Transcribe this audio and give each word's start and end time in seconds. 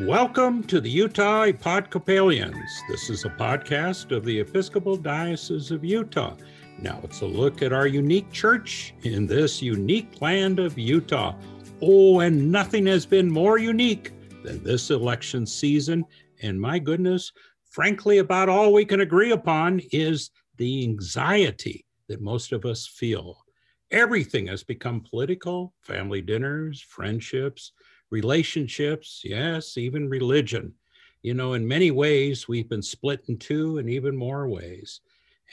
Welcome 0.00 0.62
to 0.64 0.80
the 0.80 0.88
Utah 0.88 1.42
Episcopalians. 1.42 2.82
This 2.88 3.10
is 3.10 3.26
a 3.26 3.28
podcast 3.28 4.10
of 4.10 4.24
the 4.24 4.40
Episcopal 4.40 4.96
Diocese 4.96 5.70
of 5.70 5.84
Utah. 5.84 6.34
Now 6.78 6.98
it's 7.04 7.20
a 7.20 7.26
look 7.26 7.60
at 7.60 7.74
our 7.74 7.86
unique 7.86 8.32
church 8.32 8.94
in 9.02 9.26
this 9.26 9.60
unique 9.60 10.22
land 10.22 10.58
of 10.58 10.78
Utah. 10.78 11.34
Oh, 11.82 12.20
and 12.20 12.50
nothing 12.50 12.86
has 12.86 13.04
been 13.04 13.30
more 13.30 13.58
unique 13.58 14.12
than 14.42 14.64
this 14.64 14.88
election 14.88 15.44
season. 15.44 16.06
And 16.40 16.58
my 16.58 16.78
goodness, 16.78 17.30
frankly, 17.70 18.16
about 18.16 18.48
all 18.48 18.72
we 18.72 18.86
can 18.86 19.02
agree 19.02 19.32
upon 19.32 19.82
is 19.92 20.30
the 20.56 20.84
anxiety 20.84 21.84
that 22.08 22.22
most 22.22 22.52
of 22.52 22.64
us 22.64 22.86
feel. 22.86 23.44
Everything 23.90 24.46
has 24.46 24.64
become 24.64 25.02
political 25.02 25.74
family 25.82 26.22
dinners, 26.22 26.80
friendships, 26.80 27.72
relationships, 28.12 29.22
yes, 29.24 29.76
even 29.76 30.08
religion. 30.08 30.74
You 31.22 31.34
know, 31.34 31.54
in 31.54 31.66
many 31.66 31.90
ways, 31.90 32.46
we've 32.46 32.68
been 32.68 32.82
split 32.82 33.24
in 33.28 33.38
two 33.38 33.78
and 33.78 33.88
even 33.88 34.14
more 34.16 34.48
ways. 34.48 35.00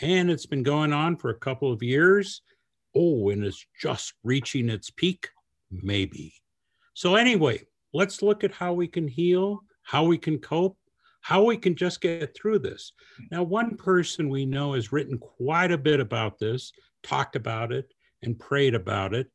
And 0.01 0.29
it's 0.29 0.45
been 0.45 0.63
going 0.63 0.93
on 0.93 1.15
for 1.15 1.29
a 1.29 1.39
couple 1.39 1.71
of 1.71 1.81
years. 1.81 2.41
Oh, 2.95 3.29
and 3.29 3.43
it's 3.43 3.65
just 3.81 4.13
reaching 4.23 4.69
its 4.69 4.89
peak, 4.89 5.29
maybe. 5.71 6.33
So, 6.93 7.15
anyway, 7.15 7.65
let's 7.93 8.21
look 8.21 8.43
at 8.43 8.51
how 8.51 8.73
we 8.73 8.87
can 8.87 9.07
heal, 9.07 9.61
how 9.83 10.03
we 10.03 10.17
can 10.17 10.37
cope, 10.39 10.77
how 11.21 11.43
we 11.43 11.55
can 11.55 11.75
just 11.75 12.01
get 12.01 12.35
through 12.35 12.59
this. 12.59 12.91
Now, 13.31 13.43
one 13.43 13.77
person 13.77 14.29
we 14.29 14.45
know 14.45 14.73
has 14.73 14.91
written 14.91 15.17
quite 15.17 15.71
a 15.71 15.77
bit 15.77 15.99
about 15.99 16.39
this, 16.39 16.71
talked 17.03 17.35
about 17.35 17.71
it, 17.71 17.93
and 18.21 18.37
prayed 18.37 18.75
about 18.75 19.13
it, 19.13 19.31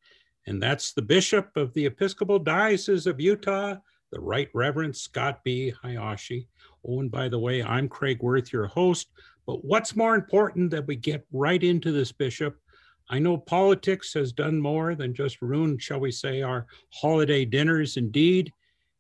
and 0.47 0.63
that's 0.63 0.93
the 0.93 1.03
Bishop 1.03 1.57
of 1.57 1.73
the 1.73 1.87
Episcopal 1.87 2.39
Diocese 2.39 3.07
of 3.07 3.21
Utah, 3.21 3.77
the 4.13 4.21
Right 4.21 4.49
Reverend 4.53 4.95
Scott 4.95 5.41
B. 5.43 5.73
Hayashi. 5.83 6.49
Oh, 6.87 7.01
and 7.01 7.11
by 7.11 7.29
the 7.29 7.39
way, 7.39 7.63
I'm 7.63 7.89
Craig 7.89 8.23
Wirth, 8.23 8.53
your 8.53 8.67
host. 8.67 9.09
But 9.47 9.65
what's 9.65 9.97
more 9.97 10.15
important 10.15 10.71
that 10.71 10.87
we 10.87 10.97
get 10.97 11.27
right 11.33 11.63
into 11.63 11.93
this, 11.93 12.13
Bishop? 12.13 12.59
I 13.09 13.19
know 13.19 13.37
politics 13.39 14.13
has 14.15 14.33
done 14.33 14.61
more 14.61 14.95
than 14.95 15.15
just 15.15 15.43
ruin, 15.43 15.79
shall 15.79 16.01
we 16.01 16.11
say, 16.11 16.43
our 16.43 16.67
holiday 16.91 17.45
dinners. 17.45 17.97
Indeed, 17.97 18.53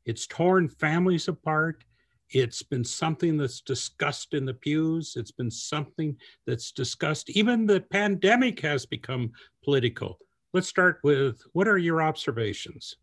it's 0.06 0.26
torn 0.26 0.68
families 0.68 1.28
apart. 1.28 1.84
It's 2.30 2.62
been 2.62 2.84
something 2.84 3.36
that's 3.36 3.60
discussed 3.60 4.34
in 4.34 4.44
the 4.44 4.54
pews. 4.54 5.14
It's 5.16 5.30
been 5.30 5.50
something 5.50 6.16
that's 6.46 6.72
discussed. 6.72 7.30
Even 7.30 7.66
the 7.66 7.80
pandemic 7.80 8.60
has 8.60 8.86
become 8.86 9.30
political 9.62 10.18
let's 10.54 10.68
start 10.68 11.00
with 11.02 11.42
what 11.52 11.68
are 11.68 11.76
your 11.76 12.00
observations? 12.00 12.96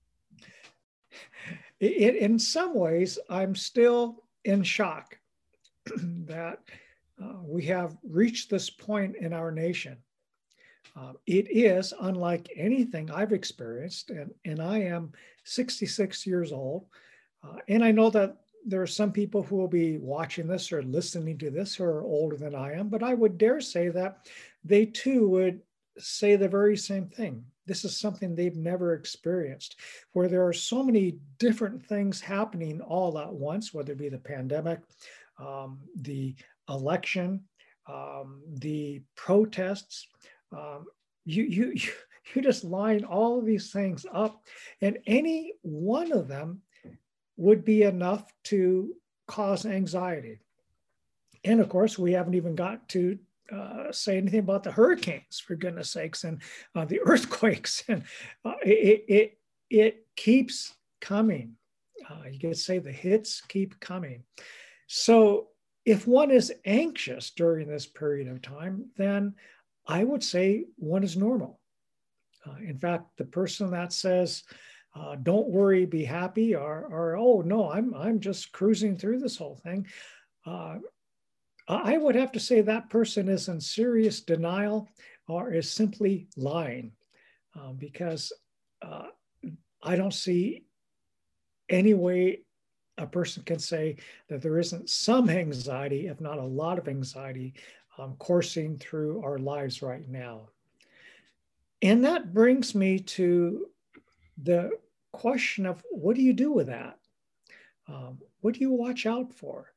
In, 1.82 2.40
some 2.40 2.74
ways, 2.74 3.20
I'm 3.30 3.56
still 3.56 4.24
in 4.46 4.64
shock 4.64 5.18
that 6.26 6.60
uh, 7.22 7.34
we 7.44 7.66
have 7.66 7.98
reached 8.08 8.50
this 8.50 8.70
point 8.70 9.18
in 9.18 9.34
our 9.34 9.52
nation. 9.52 9.98
Uh, 10.96 11.14
it 11.26 11.48
is 11.50 11.94
unlike 12.02 12.50
anything 12.56 13.12
I've 13.12 13.34
experienced, 13.34 14.12
and, 14.12 14.32
and 14.46 14.62
I 14.62 14.80
am 14.84 15.12
66 15.44 16.26
years 16.26 16.52
old. 16.52 16.86
Uh, 17.44 17.58
and 17.68 17.84
I 17.84 17.92
know 17.92 18.10
that 18.12 18.38
there 18.66 18.82
are 18.82 18.88
some 18.88 19.12
people 19.12 19.42
who 19.44 19.56
will 19.56 19.68
be 19.68 19.98
watching 19.98 20.48
this 20.48 20.72
or 20.72 20.84
listening 20.84 21.38
to 21.40 21.50
this 21.50 21.76
who 21.76 21.84
are 21.84 22.04
older 22.04 22.38
than 22.38 22.56
I 22.56 22.74
am, 22.74 22.90
but 22.90 23.04
I 23.04 23.14
would 23.16 23.38
dare 23.38 23.60
say 23.60 23.90
that 23.90 24.28
they 24.64 24.86
too 24.86 25.28
would 25.30 25.62
say 26.02 26.36
the 26.36 26.48
very 26.48 26.78
same 26.78 27.08
thing. 27.08 27.44
This 27.66 27.86
is 27.86 27.98
something 27.98 28.36
they've 28.36 28.56
never 28.56 28.94
experienced, 28.94 29.80
where 30.14 30.28
there 30.28 30.46
are 30.46 30.54
so 30.54 30.84
many 30.84 31.18
different 31.38 31.86
things 31.86 32.20
happening 32.20 32.82
all 32.82 33.18
at 33.18 33.32
once, 33.32 33.74
whether 33.74 33.92
it 33.94 33.98
be 33.98 34.10
the 34.10 34.18
pandemic, 34.18 34.80
um, 35.40 35.80
the 35.96 36.36
election, 36.70 37.44
um, 37.88 38.42
the 38.60 39.02
protests. 39.16 40.08
Um, 40.52 40.86
you, 41.26 41.44
you, 41.44 41.74
you 42.36 42.42
just 42.42 42.64
line 42.64 43.04
all 43.04 43.40
of 43.40 43.46
these 43.46 43.72
things 43.72 44.06
up, 44.12 44.44
and 44.82 44.98
any 45.06 45.54
one 45.62 46.12
of 46.12 46.28
them 46.28 46.62
would 47.38 47.64
be 47.64 47.84
enough 47.84 48.32
to 48.44 48.94
cause 49.28 49.66
anxiety. 49.66 50.40
And 51.44 51.60
of 51.60 51.70
course, 51.70 51.98
we 51.98 52.12
haven't 52.14 52.36
even 52.36 52.56
got 52.56 52.88
to 52.90 53.18
uh, 53.54 53.92
say 53.92 54.18
anything 54.18 54.40
about 54.40 54.64
the 54.64 54.72
hurricanes, 54.72 55.40
for 55.40 55.56
goodness 55.56 55.92
sakes, 55.92 56.24
and 56.24 56.42
uh, 56.76 56.86
the 56.86 57.00
earthquakes. 57.06 57.84
And 57.88 58.04
uh, 58.46 58.54
it, 58.64 59.06
it, 59.08 59.38
it 59.70 60.06
keeps 60.16 60.74
coming. 61.00 61.54
Uh, 62.10 62.28
you 62.32 62.40
could 62.40 62.58
say 62.58 62.80
the 62.80 62.92
hits 62.92 63.42
keep 63.42 63.80
coming. 63.80 64.24
So 64.88 65.48
if 65.86 66.08
one 66.08 66.32
is 66.32 66.54
anxious 66.66 67.32
during 67.32 67.68
this 67.68 67.86
period 67.86 68.28
of 68.28 68.42
time, 68.42 68.86
then 68.98 69.36
I 69.88 70.04
would 70.04 70.24
say 70.24 70.66
one 70.78 71.04
is 71.04 71.18
normal. 71.18 71.60
Uh, 72.46 72.56
in 72.68 72.78
fact, 72.78 73.06
the 73.18 73.26
person 73.26 73.72
that 73.72 73.94
says, 73.94 74.44
uh, 74.96 75.16
don't 75.22 75.50
worry, 75.50 75.86
be 75.86 76.04
happy, 76.04 76.56
or, 76.56 76.88
or 76.92 77.16
oh 77.18 77.42
no, 77.42 77.72
I'm, 77.72 77.94
I'm 77.94 78.20
just 78.20 78.52
cruising 78.52 78.98
through 78.98 79.20
this 79.20 79.38
whole 79.38 79.56
thing. 79.56 79.88
I 81.72 81.98
would 81.98 82.16
have 82.16 82.34
to 82.34 82.40
say 82.40 82.62
that 82.62 82.90
person 82.90 83.30
is 83.30 83.48
in 83.48 83.62
serious 83.62 84.20
denial 84.20 84.90
or 85.28 85.54
is 85.54 85.72
simply 85.72 86.28
lying 86.36 86.92
uh, 87.58 87.72
because 87.72 88.34
uh, 88.82 89.08
I 89.82 89.96
don't 89.96 90.14
see 90.14 90.66
any 91.70 91.94
way 91.94 92.42
a 92.98 93.08
person 93.08 93.44
can 93.44 93.58
say 93.58 93.96
that 94.28 94.42
there 94.42 94.60
isn't 94.60 94.90
some 94.90 95.30
anxiety, 95.30 96.08
if 96.08 96.20
not 96.20 96.40
a 96.40 96.44
lot 96.44 96.78
of 96.78 96.90
anxiety, 96.90 97.54
um, 97.98 98.16
coursing 98.20 98.78
through 98.78 99.24
our 99.24 99.38
lives 99.38 99.82
right 99.82 100.08
now. 100.10 100.50
And 101.82 102.04
that 102.04 102.34
brings 102.34 102.76
me 102.76 103.00
to 103.00 103.68
the 104.44 104.72
question 105.14 105.66
of 105.66 105.82
what 105.90 106.16
do 106.16 106.22
you 106.22 106.34
do 106.34 106.52
with 106.52 106.68
that? 106.68 107.00
Um, 107.88 108.20
what 108.42 108.56
do 108.56 108.60
you 108.60 108.72
watch 108.72 109.06
out 109.06 109.34
for? 109.34 109.72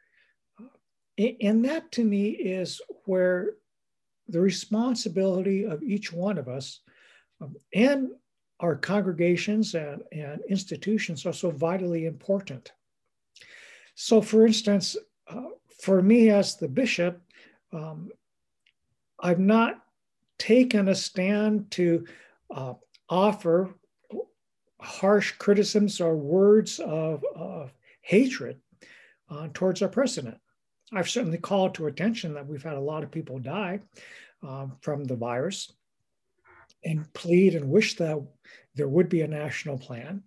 And 1.19 1.65
that 1.65 1.93
to 1.93 2.05
me 2.05 2.31
is 2.31 2.81
where 3.05 3.55
the 4.29 4.41
responsibility 4.41 5.65
of 5.65 5.83
each 5.83 6.13
one 6.13 6.39
of 6.39 6.49
us 6.49 6.81
um, 7.41 7.55
and 7.73 8.11
our 8.61 8.77
congregations 8.77 9.75
and, 9.75 10.03
and, 10.13 10.41
institutions 10.49 11.27
are 11.27 11.33
so 11.33 11.51
vitally 11.51 12.07
important. 12.07 12.73
So, 13.95 14.23
for 14.23 14.47
instance, 14.47 14.97
uh, 15.29 15.43
for 15.81 16.01
me 16.01 16.31
as 16.31 16.57
the 16.57 16.69
bishop, 16.69 17.21
um, 17.73 18.11
I've 19.21 19.41
not 19.41 19.85
taken 20.39 20.89
a 20.89 20.95
stand 20.95 21.71
to 21.73 22.07
uh, 22.51 22.75
offer 23.09 23.75
harsh 24.81 25.33
criticisms 25.33 26.01
or 26.01 26.17
words 26.17 26.79
of, 26.79 27.25
of 27.35 27.73
hatred 28.03 28.61
uh, 29.31 29.49
towards 29.53 29.83
our 29.83 29.89
president. 29.89 30.39
I've 30.93 31.09
certainly 31.09 31.39
called 31.39 31.75
to 31.75 31.87
attention 31.87 32.35
that 32.35 32.47
we've 32.47 32.63
had 32.63 32.75
a 32.75 32.81
lot 32.81 33.03
of 33.03 33.11
people 33.11 33.39
die 33.39 33.81
um, 34.43 34.77
from 34.81 35.05
the 35.05 35.17
virus 35.17 35.73
and 36.85 37.11
plead 37.15 37.55
and 37.55 37.71
wish 37.71 37.97
that 37.97 38.23
there 38.75 38.89
would 38.89 39.09
be 39.09 39.23
a 39.23 39.29
national 39.29 39.79
plan. 39.79 40.23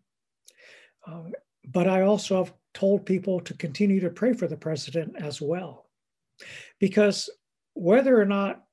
Uh, 1.06 1.30
but 1.66 1.88
I 1.88 2.02
also 2.02 2.44
have 2.44 2.54
told 2.74 3.06
people 3.06 3.40
to 3.42 3.54
continue 3.54 4.00
to 4.00 4.10
pray 4.10 4.34
for 4.34 4.48
the 4.48 4.58
president 4.58 5.16
as 5.18 5.42
well. 5.42 5.86
Because 6.80 7.30
whether 7.74 8.20
or 8.20 8.26
not 8.26 8.64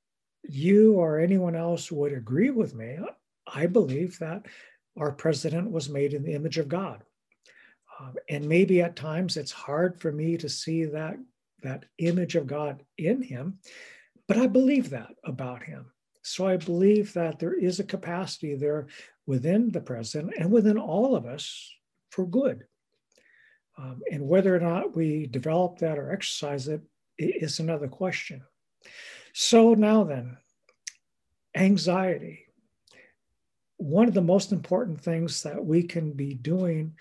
you 0.43 0.93
or 0.93 1.19
anyone 1.19 1.55
else 1.55 1.91
would 1.91 2.13
agree 2.13 2.49
with 2.49 2.73
me, 2.73 2.97
I 3.47 3.67
believe 3.67 4.19
that 4.19 4.45
our 4.97 5.11
president 5.11 5.71
was 5.71 5.89
made 5.89 6.13
in 6.13 6.23
the 6.23 6.33
image 6.33 6.57
of 6.57 6.67
God. 6.67 7.03
Um, 7.99 8.15
and 8.29 8.47
maybe 8.47 8.81
at 8.81 8.95
times 8.95 9.37
it's 9.37 9.51
hard 9.51 9.99
for 9.99 10.11
me 10.11 10.37
to 10.37 10.49
see 10.49 10.85
that 10.85 11.17
that 11.65 11.85
image 11.97 12.35
of 12.35 12.47
God 12.47 12.83
in 12.97 13.21
him. 13.21 13.59
But 14.27 14.37
I 14.37 14.47
believe 14.47 14.89
that 14.89 15.11
about 15.23 15.63
him. 15.63 15.91
So 16.23 16.47
I 16.47 16.57
believe 16.57 17.13
that 17.13 17.37
there 17.37 17.53
is 17.53 17.79
a 17.79 17.83
capacity 17.83 18.55
there 18.55 18.87
within 19.27 19.69
the 19.69 19.81
president 19.81 20.33
and 20.39 20.51
within 20.51 20.77
all 20.77 21.15
of 21.15 21.25
us 21.25 21.71
for 22.09 22.25
good. 22.25 22.63
Um, 23.77 24.01
and 24.11 24.27
whether 24.27 24.55
or 24.55 24.59
not 24.59 24.95
we 24.95 25.27
develop 25.27 25.79
that 25.79 25.99
or 25.99 26.11
exercise 26.11 26.67
it 26.67 26.81
is 27.17 27.59
another 27.59 27.87
question. 27.87 28.41
So 29.33 29.73
now 29.73 30.03
then, 30.03 30.37
anxiety. 31.55 32.45
One 33.77 34.07
of 34.07 34.13
the 34.13 34.21
most 34.21 34.51
important 34.51 35.01
things 35.01 35.43
that 35.43 35.63
we 35.63 35.83
can 35.83 36.13
be 36.13 36.33
doing 36.33 36.93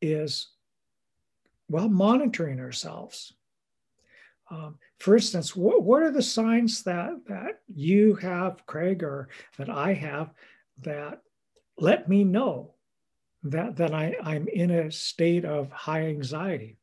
is, 0.00 0.48
well, 1.68 1.88
monitoring 1.88 2.60
ourselves. 2.60 3.34
Um, 4.52 4.78
for 4.98 5.16
instance, 5.16 5.56
what, 5.56 5.82
what 5.82 6.02
are 6.02 6.10
the 6.10 6.22
signs 6.22 6.82
that, 6.82 7.24
that 7.26 7.62
you 7.74 8.16
have, 8.16 8.66
Craig, 8.66 9.02
or 9.02 9.30
that 9.56 9.70
I 9.70 9.94
have 9.94 10.30
that 10.82 11.22
let 11.78 12.06
me 12.06 12.22
know 12.22 12.74
that, 13.44 13.76
that 13.76 13.94
I, 13.94 14.14
I'm 14.22 14.46
in 14.48 14.70
a 14.70 14.92
state 14.92 15.46
of 15.46 15.70
high 15.70 16.06
anxiety. 16.06 16.76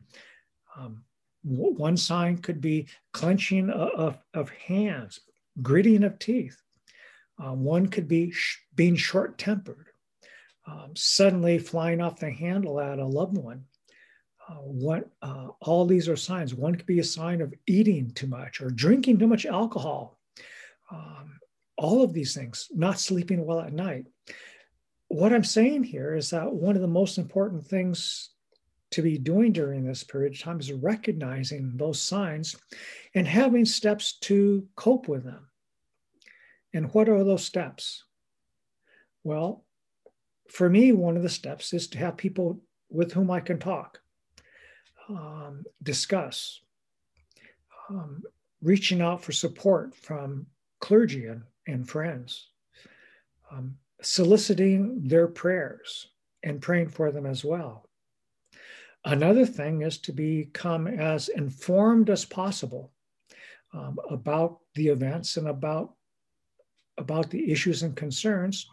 Um, 0.76 1.04
one 1.44 1.96
sign 1.96 2.40
could 2.40 2.60
be 2.60 2.88
clenching 3.14 3.70
of, 3.70 4.18
of 4.34 4.50
hands, 4.50 5.20
gritting 5.62 6.04
of 6.04 6.18
teeth. 6.18 6.60
Uh, 7.42 7.54
one 7.54 7.88
could 7.88 8.08
be 8.08 8.32
sh- 8.32 8.58
being 8.76 8.96
short 8.96 9.38
tempered, 9.38 9.88
um, 10.68 10.92
suddenly 10.96 11.60
flying 11.60 12.02
off 12.02 12.20
the 12.20 12.32
handle 12.32 12.80
at 12.80 13.00
a 13.00 13.06
loved 13.06 13.38
one. 13.38 13.64
What 14.58 15.10
uh, 15.22 15.50
all 15.62 15.86
these 15.86 16.10
are 16.10 16.16
signs. 16.16 16.54
One 16.54 16.76
could 16.76 16.86
be 16.86 17.00
a 17.00 17.04
sign 17.04 17.42
of 17.42 17.54
eating 17.68 18.12
too 18.12 18.28
much 18.28 18.62
or 18.62 18.70
drinking 18.70 19.20
too 19.20 19.28
much 19.28 19.46
alcohol. 19.46 20.20
Um, 20.92 21.40
all 21.78 22.04
of 22.04 22.14
these 22.14 22.34
things, 22.34 22.68
not 22.74 23.00
sleeping 23.00 23.46
well 23.46 23.62
at 23.62 23.74
night. 23.74 24.06
What 25.08 25.34
I'm 25.34 25.44
saying 25.44 25.84
here 25.86 26.16
is 26.16 26.30
that 26.32 26.52
one 26.52 26.76
of 26.76 26.82
the 26.82 26.88
most 26.88 27.18
important 27.18 27.66
things 27.66 28.30
to 28.92 29.02
be 29.02 29.18
doing 29.18 29.52
during 29.52 29.86
this 29.86 30.04
period 30.04 30.34
of 30.34 30.40
time 30.40 30.60
is 30.60 30.72
recognizing 30.72 31.74
those 31.76 32.02
signs 32.02 32.56
and 33.14 33.28
having 33.28 33.66
steps 33.66 34.14
to 34.20 34.68
cope 34.76 35.08
with 35.08 35.24
them. 35.24 35.48
And 36.74 36.94
what 36.94 37.10
are 37.10 37.24
those 37.24 37.46
steps? 37.46 38.04
Well, 39.24 39.64
for 40.50 40.70
me, 40.70 40.92
one 40.92 41.18
of 41.18 41.24
the 41.24 41.30
steps 41.30 41.74
is 41.74 41.88
to 41.90 41.98
have 42.00 42.18
people 42.18 42.62
with 42.90 43.14
whom 43.14 43.30
I 43.30 43.40
can 43.40 43.60
talk, 43.60 44.00
um, 45.10 45.64
discuss, 45.84 46.62
um, 47.90 48.24
reaching 48.62 49.02
out 49.02 49.24
for 49.24 49.32
support 49.32 49.96
from 49.96 50.46
clergy 50.80 51.26
and, 51.26 51.44
and 51.68 51.90
friends, 51.90 52.50
um, 53.52 53.76
soliciting 54.02 55.02
their 55.08 55.28
prayers 55.28 56.08
and 56.44 56.62
praying 56.62 56.90
for 56.90 57.12
them 57.12 57.26
as 57.26 57.44
well. 57.44 57.90
Another 59.06 59.46
thing 59.46 59.82
is 59.82 59.98
to 60.00 60.12
become 60.12 60.88
as 60.88 61.30
informed 61.30 62.10
as 62.10 62.26
possible 62.26 62.92
um, 63.74 63.98
about 64.10 64.60
the 64.76 64.88
events 64.88 65.38
and 65.38 65.48
about, 65.48 65.94
about 66.98 67.30
the 67.30 67.52
issues 67.52 67.84
and 67.84 67.96
concerns. 67.96 68.68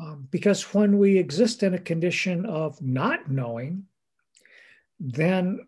Um, 0.00 0.28
because 0.30 0.72
when 0.72 0.98
we 0.98 1.18
exist 1.18 1.62
in 1.62 1.74
a 1.74 1.78
condition 1.78 2.46
of 2.46 2.80
not 2.80 3.30
knowing, 3.30 3.84
then 5.00 5.60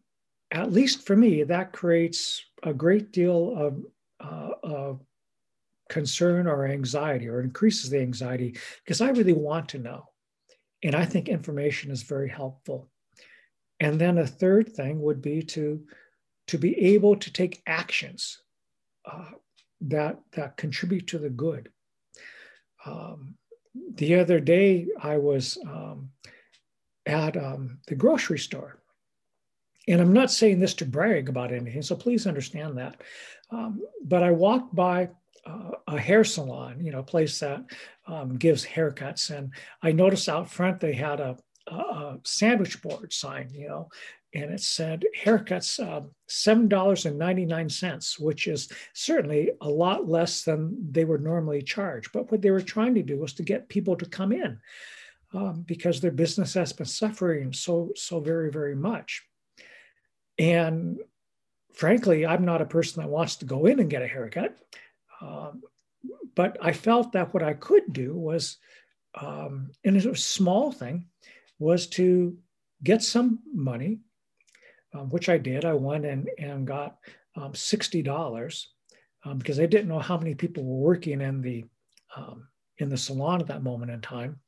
at 0.53 0.71
least 0.71 1.07
for 1.07 1.17
me, 1.17 1.43
that 1.45 1.73
creates 1.73 2.45
a 2.63 2.75
great 2.75 3.11
deal 3.11 3.55
of, 3.57 3.85
uh, 4.21 4.51
of 4.63 5.01
concern 5.89 6.47
or 6.47 6.67
anxiety 6.67 7.29
or 7.29 7.41
increases 7.41 7.91
the 7.91 8.01
anxiety 8.01 8.57
because 8.85 9.01
I 9.01 9.11
really 9.11 9.33
want 9.33 9.71
to 9.71 9.79
know. 9.79 10.05
And 10.83 10.95
I 10.95 11.07
think 11.07 11.29
information 11.29 11.91
is 11.91 12.03
very 12.03 12.29
helpful. 12.29 12.89
And 13.81 14.01
then 14.01 14.19
a 14.19 14.27
third 14.27 14.75
thing 14.75 15.01
would 15.01 15.23
be 15.23 15.43
to, 15.43 15.83
to 16.49 16.59
be 16.59 16.79
able 16.95 17.17
to 17.17 17.33
take 17.33 17.63
actions 17.67 18.39
uh, 19.11 19.31
that, 19.81 20.21
that 20.33 20.57
contribute 20.57 21.07
to 21.09 21.19
the 21.19 21.31
good. 21.31 21.71
Um, 22.85 23.37
the 23.95 24.17
other 24.17 24.39
day, 24.39 24.87
I 25.03 25.17
was 25.17 25.57
um, 25.67 26.11
at 27.07 27.37
um, 27.37 27.79
the 27.87 27.95
grocery 27.95 28.39
store. 28.39 28.82
And 29.89 30.01
I'm 30.01 30.13
not 30.13 30.31
saying 30.31 30.61
this 30.61 30.75
to 30.75 30.85
brag 30.85 31.29
about 31.29 31.53
anything, 31.53 31.83
so 31.83 31.97
please 31.97 32.27
understand 32.27 32.79
that. 32.79 33.01
Um, 33.51 33.83
but 34.05 34.23
I 34.23 34.31
walked 34.31 34.75
by 34.75 35.11
uh, 35.45 35.73
a 35.89 35.99
hair 35.99 36.25
salon, 36.25 36.85
you 36.85 36.93
know, 36.93 37.01
a 37.01 37.05
place 37.05 37.41
that 37.41 37.65
um, 38.07 38.37
gives 38.37 38.65
haircuts. 38.65 39.31
And 39.37 39.53
I 39.83 39.93
noticed 39.93 40.29
out 40.29 40.49
front 40.51 40.81
they 40.81 40.93
had 40.93 41.21
a, 41.21 41.37
a 41.67 42.19
sandwich 42.25 42.81
board 42.81 43.13
sign, 43.13 43.51
you 43.53 43.69
know, 43.69 43.89
and 44.35 44.51
it 44.51 44.61
said 44.61 45.05
haircuts 45.21 45.79
um, 45.87 46.11
$7.99, 46.29 48.21
which 48.21 48.47
is 48.47 48.73
certainly 48.95 49.51
a 49.61 49.69
lot 49.69 50.09
less 50.09 50.43
than 50.45 50.77
they 50.91 51.05
would 51.05 51.23
normally 51.23 51.61
charge. 51.61 52.11
But 52.13 52.31
what 52.31 52.41
they 52.41 52.51
were 52.51 52.63
trying 52.63 52.95
to 52.95 53.03
do 53.03 53.19
was 53.19 53.35
to 53.35 53.43
get 53.43 53.69
people 53.69 53.97
to 53.97 54.07
come 54.07 54.33
in 54.33 54.59
um, 55.35 55.65
because 55.67 56.01
their 56.01 56.13
business 56.13 56.55
has 56.55 56.73
been 56.73 56.87
suffering 56.87 57.53
so, 57.53 57.91
so 57.95 58.21
very, 58.21 58.51
very 58.51 58.75
much. 58.75 59.23
And 60.39 60.99
frankly, 61.73 62.27
I'm 62.27 62.45
not 62.45 62.63
a 62.63 62.67
person 62.67 63.03
that 63.03 63.11
wants 63.11 63.37
to 63.37 63.45
go 63.45 63.67
in 63.67 63.81
and 63.81 63.91
get 63.91 64.03
a 64.03 64.09
haircut. 64.09 64.57
Um, 65.21 65.63
but 66.35 66.57
I 66.61 66.73
felt 66.73 67.13
that 67.13 67.33
what 67.33 67.43
I 67.43 67.55
could 67.55 67.93
do 67.93 68.15
was, 68.15 68.59
um, 69.21 69.71
and 69.85 69.97
it 69.97 70.07
was 70.07 70.19
a 70.19 70.23
small 70.23 70.73
thing, 70.73 71.07
was 71.59 71.87
to 71.89 72.37
get 72.83 73.03
some 73.03 73.41
money, 73.55 74.01
um, 74.95 75.11
which 75.11 75.29
I 75.29 75.39
did. 75.39 75.65
I 75.65 75.75
went 75.75 76.05
and, 76.05 76.29
and 76.39 76.67
got 76.67 76.99
um, 77.37 77.53
$60 77.53 78.67
um, 79.25 79.39
because 79.39 79.61
I 79.61 79.67
didn't 79.67 79.89
know 79.89 80.01
how 80.01 80.19
many 80.19 80.35
people 80.35 80.65
were 80.65 80.89
working 80.89 81.21
in 81.21 81.41
the, 81.41 81.65
um, 82.17 82.49
in 82.79 82.89
the 82.89 82.97
salon 82.97 83.41
at 83.41 83.47
that 83.49 83.63
moment 83.63 83.91
in 83.91 84.01
time. 84.01 84.41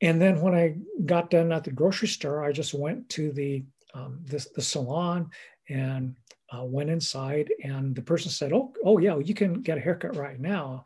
And 0.00 0.20
then 0.20 0.40
when 0.40 0.54
I 0.54 0.76
got 1.04 1.30
done 1.30 1.52
at 1.52 1.64
the 1.64 1.72
grocery 1.72 2.08
store, 2.08 2.42
I 2.42 2.52
just 2.52 2.72
went 2.72 3.10
to 3.10 3.32
the, 3.32 3.64
um, 3.94 4.20
the, 4.24 4.46
the 4.54 4.62
salon 4.62 5.30
and 5.68 6.16
uh, 6.54 6.64
went 6.64 6.90
inside 6.90 7.52
and 7.62 7.94
the 7.94 8.02
person 8.02 8.30
said, 8.30 8.52
oh, 8.52 8.72
oh 8.84 8.98
yeah, 8.98 9.18
you 9.18 9.34
can 9.34 9.62
get 9.62 9.78
a 9.78 9.80
haircut 9.80 10.16
right 10.16 10.40
now. 10.40 10.84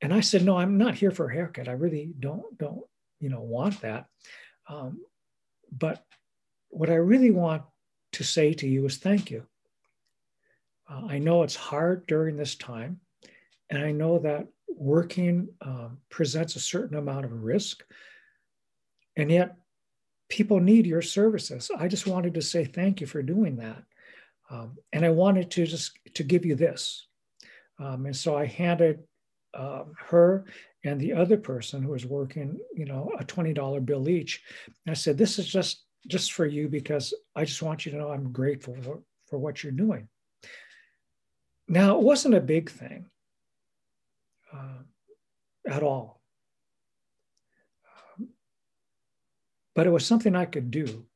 And 0.00 0.12
I 0.12 0.20
said, 0.20 0.44
no, 0.44 0.56
I'm 0.56 0.76
not 0.76 0.94
here 0.94 1.10
for 1.10 1.28
a 1.28 1.34
haircut. 1.34 1.68
I 1.68 1.72
really 1.72 2.12
don't, 2.18 2.56
don't, 2.58 2.82
you 3.20 3.30
know, 3.30 3.40
want 3.40 3.80
that. 3.80 4.06
Um, 4.68 5.00
but 5.72 6.04
what 6.68 6.90
I 6.90 6.96
really 6.96 7.30
want 7.30 7.62
to 8.12 8.24
say 8.24 8.52
to 8.54 8.68
you 8.68 8.84
is 8.86 8.98
thank 8.98 9.30
you. 9.30 9.46
Uh, 10.88 11.06
I 11.08 11.18
know 11.18 11.42
it's 11.42 11.56
hard 11.56 12.06
during 12.06 12.36
this 12.36 12.54
time, 12.56 13.00
and 13.70 13.82
I 13.82 13.92
know 13.92 14.18
that 14.18 14.46
working 14.68 15.48
um, 15.62 15.98
presents 16.10 16.56
a 16.56 16.60
certain 16.60 16.98
amount 16.98 17.24
of 17.24 17.44
risk, 17.44 17.84
and 19.16 19.30
yet 19.30 19.56
people 20.34 20.60
need 20.60 20.86
your 20.86 21.02
services. 21.02 21.70
I 21.78 21.86
just 21.88 22.06
wanted 22.06 22.34
to 22.34 22.42
say 22.42 22.64
thank 22.64 23.00
you 23.00 23.06
for 23.06 23.22
doing 23.22 23.56
that, 23.56 23.82
um, 24.50 24.76
and 24.92 25.04
I 25.04 25.10
wanted 25.10 25.50
to 25.52 25.66
just 25.66 25.98
to 26.14 26.24
give 26.24 26.44
you 26.44 26.56
this, 26.56 27.06
um, 27.78 28.06
and 28.06 28.16
so 28.16 28.36
I 28.36 28.46
handed 28.46 29.04
um, 29.54 29.92
her 29.98 30.46
and 30.84 31.00
the 31.00 31.12
other 31.12 31.36
person 31.36 31.82
who 31.82 31.90
was 31.90 32.04
working, 32.04 32.58
you 32.74 32.84
know, 32.84 33.10
a 33.18 33.24
$20 33.24 33.86
bill 33.86 34.08
each. 34.08 34.42
And 34.66 34.90
I 34.90 34.94
said, 34.94 35.16
this 35.16 35.38
is 35.38 35.46
just, 35.46 35.84
just 36.06 36.32
for 36.32 36.44
you 36.44 36.68
because 36.68 37.14
I 37.34 37.44
just 37.44 37.62
want 37.62 37.86
you 37.86 37.92
to 37.92 37.98
know 37.98 38.10
I'm 38.10 38.32
grateful 38.32 38.76
for, 38.82 39.00
for 39.26 39.38
what 39.38 39.62
you're 39.62 39.72
doing. 39.72 40.08
Now, 41.68 41.96
it 41.96 42.02
wasn't 42.02 42.34
a 42.34 42.40
big 42.40 42.70
thing 42.70 43.06
uh, 44.52 44.82
at 45.66 45.82
all. 45.82 46.20
But 49.74 49.86
it 49.86 49.90
was 49.90 50.06
something 50.06 50.34
I 50.34 50.44
could 50.44 50.70
do, 50.70 51.06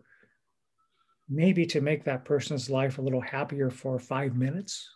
maybe 1.29 1.67
to 1.67 1.81
make 1.81 2.05
that 2.05 2.25
person's 2.25 2.69
life 2.69 2.99
a 2.99 3.03
little 3.03 3.21
happier 3.21 3.71
for 3.71 3.99
five 3.99 4.37
minutes. 4.37 4.89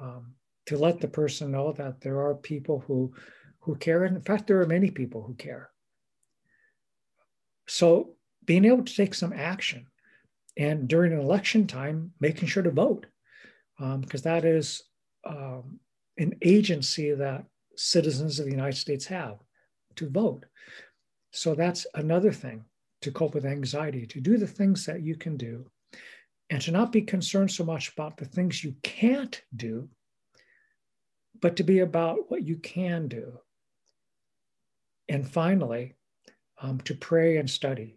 Um, 0.00 0.34
to 0.68 0.76
let 0.76 1.00
the 1.00 1.08
person 1.08 1.50
know 1.50 1.72
that 1.72 1.98
there 2.02 2.20
are 2.20 2.34
people 2.34 2.84
who 2.86 3.10
who 3.60 3.74
care 3.76 4.04
and 4.04 4.16
in 4.16 4.22
fact 4.22 4.46
there 4.46 4.60
are 4.60 4.66
many 4.66 4.90
people 4.90 5.22
who 5.22 5.34
care 5.34 5.70
so 7.66 8.10
being 8.44 8.66
able 8.66 8.84
to 8.84 8.94
take 8.94 9.14
some 9.14 9.32
action 9.32 9.86
and 10.58 10.86
during 10.86 11.12
an 11.14 11.20
election 11.20 11.66
time 11.66 12.12
making 12.20 12.48
sure 12.48 12.62
to 12.62 12.70
vote 12.70 13.06
because 13.78 14.26
um, 14.26 14.32
that 14.32 14.44
is 14.44 14.82
um, 15.24 15.80
an 16.18 16.34
agency 16.42 17.14
that 17.14 17.46
citizens 17.76 18.38
of 18.38 18.44
the 18.44 18.52
united 18.52 18.76
states 18.76 19.06
have 19.06 19.38
to 19.96 20.10
vote 20.10 20.44
so 21.30 21.54
that's 21.54 21.86
another 21.94 22.32
thing 22.32 22.64
to 23.02 23.12
cope 23.12 23.34
with 23.34 23.46
anxiety 23.46 24.06
to 24.06 24.20
do 24.20 24.36
the 24.36 24.46
things 24.46 24.86
that 24.86 25.02
you 25.02 25.16
can 25.16 25.36
do 25.36 25.64
and 26.50 26.60
to 26.62 26.70
not 26.70 26.90
be 26.90 27.02
concerned 27.02 27.50
so 27.50 27.64
much 27.64 27.92
about 27.92 28.16
the 28.16 28.24
things 28.24 28.64
you 28.64 28.74
can't 28.82 29.42
do 29.54 29.88
but 31.40 31.56
to 31.56 31.62
be 31.62 31.80
about 31.80 32.30
what 32.30 32.46
you 32.46 32.56
can 32.56 33.08
do. 33.08 33.38
And 35.08 35.28
finally, 35.28 35.94
um, 36.60 36.80
to 36.82 36.94
pray 36.94 37.36
and 37.36 37.48
study, 37.48 37.96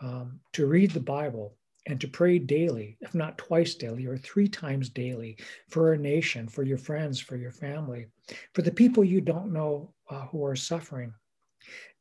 um, 0.00 0.40
to 0.52 0.66
read 0.66 0.90
the 0.90 1.00
Bible, 1.00 1.56
and 1.86 2.00
to 2.00 2.08
pray 2.08 2.38
daily, 2.38 2.96
if 3.00 3.14
not 3.14 3.36
twice 3.36 3.74
daily 3.74 4.06
or 4.06 4.16
three 4.16 4.48
times 4.48 4.88
daily, 4.88 5.36
for 5.68 5.88
our 5.88 5.96
nation, 5.96 6.48
for 6.48 6.62
your 6.62 6.78
friends, 6.78 7.20
for 7.20 7.36
your 7.36 7.50
family, 7.50 8.06
for 8.54 8.62
the 8.62 8.72
people 8.72 9.04
you 9.04 9.20
don't 9.20 9.52
know 9.52 9.92
uh, 10.10 10.26
who 10.26 10.44
are 10.44 10.56
suffering. 10.56 11.12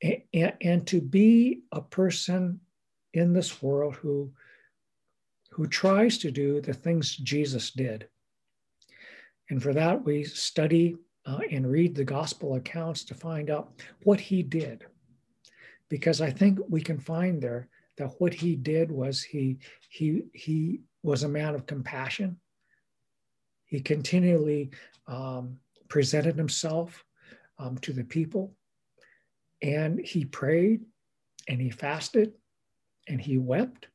And, 0.02 0.54
and, 0.62 0.88
to 0.88 1.00
be 1.00 1.62
a 1.72 1.82
person 1.82 2.60
in 3.14 3.34
this 3.34 3.62
world 3.62 3.96
who, 3.96 4.32
who 5.52 5.68
tries 5.68 6.18
to 6.20 6.32
do 6.32 6.60
the 6.62 6.74
things 6.74 7.16
Jesus 7.16 7.72
did 7.72 8.08
and 9.50 9.62
for 9.62 9.74
that, 9.74 10.04
we 10.04 10.24
study 10.24 10.96
uh, 11.26 11.40
and 11.52 11.70
read 11.70 11.96
the 11.96 12.04
gospel 12.04 12.56
accounts 12.56 13.04
to 13.06 13.14
find 13.14 13.50
out 13.50 13.74
what 14.04 14.20
he 14.20 14.44
did. 14.44 14.86
because 15.90 16.22
I 16.22 16.32
think 16.32 16.58
we 16.70 16.82
can 16.82 16.98
find 16.98 17.40
there 17.40 17.70
that 17.98 18.20
what 18.20 18.34
he 18.34 18.56
did 18.56 18.90
was 18.90 19.22
he 19.22 19.60
he 19.90 20.24
he 20.34 20.82
was 21.04 21.22
a 21.22 21.30
man 21.30 21.54
of 21.54 21.68
compassion. 21.68 22.40
He 23.66 23.80
continually 23.80 24.72
um, 25.08 25.60
presented 25.88 26.36
himself 26.36 27.06
um, 27.60 27.78
to 27.80 27.94
the 27.94 28.06
people, 28.06 28.56
and 29.64 30.00
he 30.00 30.26
prayed, 30.26 30.82
and 31.48 31.60
he 31.60 31.72
fasted, 31.72 32.34
and 33.08 33.20
he 33.20 33.38
wept, 33.38 33.88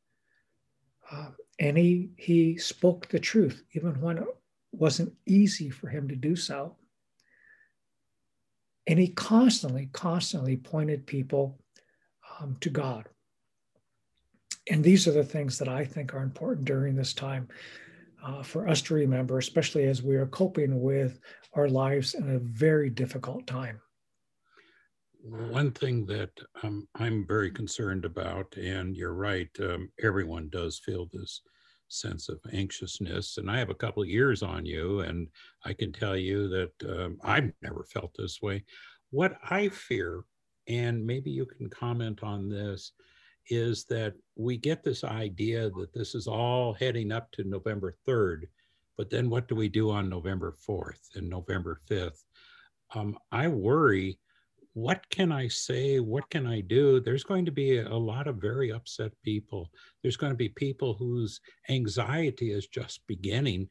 uh, 1.12 1.30
and 1.60 1.76
he 1.76 2.10
he 2.16 2.56
spoke 2.56 3.08
the 3.08 3.20
truth 3.20 3.62
even 3.74 4.00
when 4.00 4.18
it 4.18 4.24
wasn't 4.72 5.12
easy 5.26 5.70
for 5.70 5.88
him 5.88 6.08
to 6.08 6.16
do 6.16 6.34
so. 6.36 6.76
And 8.86 8.98
he 8.98 9.08
constantly, 9.08 9.90
constantly 9.92 10.56
pointed 10.56 11.06
people 11.06 11.58
um, 12.40 12.56
to 12.60 12.70
God. 12.70 13.06
And 14.70 14.82
these 14.82 15.06
are 15.06 15.12
the 15.12 15.24
things 15.24 15.58
that 15.58 15.68
I 15.68 15.84
think 15.84 16.14
are 16.14 16.22
important 16.22 16.66
during 16.66 16.96
this 16.96 17.12
time 17.12 17.48
uh, 18.24 18.42
for 18.42 18.68
us 18.68 18.82
to 18.82 18.94
remember, 18.94 19.38
especially 19.38 19.84
as 19.84 20.02
we 20.02 20.16
are 20.16 20.26
coping 20.26 20.80
with 20.80 21.20
our 21.54 21.68
lives 21.68 22.14
in 22.14 22.34
a 22.34 22.38
very 22.38 22.90
difficult 22.90 23.46
time. 23.46 23.80
One 25.22 25.72
thing 25.72 26.06
that 26.06 26.30
um, 26.62 26.86
I'm 26.94 27.26
very 27.26 27.50
concerned 27.50 28.04
about, 28.04 28.56
and 28.56 28.96
you're 28.96 29.14
right, 29.14 29.50
um, 29.60 29.90
everyone 30.02 30.48
does 30.48 30.78
feel 30.78 31.08
this 31.12 31.42
sense 31.88 32.28
of 32.28 32.38
anxiousness. 32.52 33.38
And 33.38 33.50
I 33.50 33.58
have 33.58 33.70
a 33.70 33.74
couple 33.74 34.02
of 34.02 34.08
years 34.08 34.42
on 34.42 34.64
you, 34.64 35.00
and 35.00 35.28
I 35.64 35.72
can 35.72 35.92
tell 35.92 36.16
you 36.16 36.48
that 36.48 36.72
um, 36.88 37.18
I've 37.24 37.50
never 37.62 37.84
felt 37.84 38.14
this 38.16 38.40
way. 38.40 38.64
What 39.10 39.38
I 39.50 39.68
fear, 39.70 40.24
and 40.68 41.04
maybe 41.04 41.30
you 41.30 41.46
can 41.46 41.68
comment 41.68 42.22
on 42.22 42.48
this, 42.48 42.92
is 43.50 43.84
that 43.86 44.14
we 44.36 44.56
get 44.56 44.84
this 44.84 45.02
idea 45.02 45.70
that 45.70 45.92
this 45.94 46.14
is 46.14 46.26
all 46.26 46.74
heading 46.74 47.10
up 47.10 47.32
to 47.32 47.44
November 47.44 47.96
3rd, 48.06 48.42
but 48.96 49.10
then 49.10 49.30
what 49.30 49.48
do 49.48 49.54
we 49.54 49.68
do 49.68 49.90
on 49.90 50.08
November 50.08 50.54
4th 50.68 51.16
and 51.16 51.28
November 51.28 51.80
5th? 51.90 52.22
Um, 52.94 53.18
I 53.32 53.48
worry 53.48 54.18
what 54.74 55.08
can 55.10 55.32
I 55.32 55.48
say? 55.48 55.98
What 55.98 56.28
can 56.30 56.46
I 56.46 56.60
do? 56.60 57.00
There's 57.00 57.24
going 57.24 57.44
to 57.46 57.52
be 57.52 57.78
a 57.78 57.96
lot 57.96 58.26
of 58.28 58.36
very 58.36 58.70
upset 58.70 59.12
people. 59.24 59.70
There's 60.02 60.16
going 60.16 60.32
to 60.32 60.36
be 60.36 60.50
people 60.50 60.94
whose 60.94 61.40
anxiety 61.68 62.52
is 62.52 62.66
just 62.68 63.06
beginning 63.06 63.68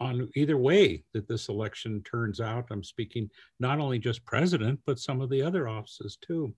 on 0.00 0.28
either 0.34 0.56
way 0.56 1.04
that 1.14 1.28
this 1.28 1.48
election 1.48 2.02
turns 2.02 2.40
out. 2.40 2.66
I'm 2.70 2.82
speaking 2.82 3.30
not 3.60 3.78
only 3.78 4.00
just 4.00 4.24
president, 4.24 4.80
but 4.84 4.98
some 4.98 5.20
of 5.20 5.30
the 5.30 5.42
other 5.42 5.68
offices 5.68 6.18
too. 6.20 6.52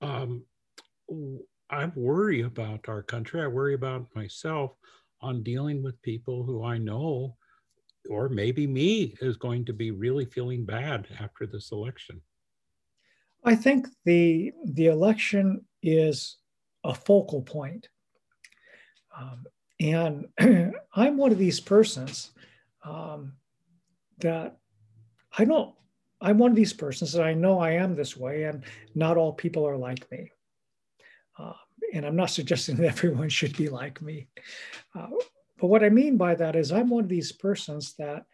Um, 0.00 0.42
I 1.70 1.86
worry 1.94 2.42
about 2.42 2.88
our 2.88 3.02
country. 3.02 3.42
I 3.42 3.46
worry 3.46 3.74
about 3.74 4.06
myself 4.14 4.72
on 5.20 5.42
dealing 5.42 5.82
with 5.82 6.02
people 6.02 6.42
who 6.42 6.64
I 6.64 6.78
know, 6.78 7.36
or 8.10 8.28
maybe 8.28 8.66
me, 8.66 9.14
is 9.20 9.36
going 9.36 9.64
to 9.66 9.72
be 9.72 9.90
really 9.90 10.24
feeling 10.24 10.64
bad 10.64 11.06
after 11.20 11.46
this 11.46 11.70
election. 11.70 12.20
I 13.44 13.54
think 13.54 13.86
the 14.04 14.52
the 14.64 14.86
election 14.86 15.64
is 15.82 16.38
a 16.82 16.94
focal 16.94 17.42
point, 17.42 17.88
um, 19.16 19.44
and 19.80 20.26
I'm 20.94 21.16
one 21.16 21.32
of 21.32 21.38
these 21.38 21.60
persons 21.60 22.30
um, 22.84 23.34
that 24.18 24.56
I 25.36 25.44
don't. 25.44 25.74
I'm 26.20 26.38
one 26.38 26.52
of 26.52 26.56
these 26.56 26.72
persons 26.72 27.12
that 27.12 27.24
I 27.24 27.34
know 27.34 27.58
I 27.58 27.72
am 27.72 27.94
this 27.94 28.16
way, 28.16 28.44
and 28.44 28.64
not 28.94 29.16
all 29.16 29.32
people 29.32 29.66
are 29.66 29.76
like 29.76 30.10
me. 30.10 30.30
Uh, 31.38 31.52
and 31.92 32.06
I'm 32.06 32.16
not 32.16 32.30
suggesting 32.30 32.76
that 32.76 32.88
everyone 32.88 33.28
should 33.28 33.56
be 33.56 33.68
like 33.68 34.00
me. 34.00 34.28
Uh, 34.94 35.08
but 35.58 35.66
what 35.66 35.84
I 35.84 35.90
mean 35.90 36.16
by 36.16 36.34
that 36.34 36.56
is 36.56 36.72
I'm 36.72 36.88
one 36.90 37.04
of 37.04 37.10
these 37.10 37.32
persons 37.32 37.94
that 37.98 38.24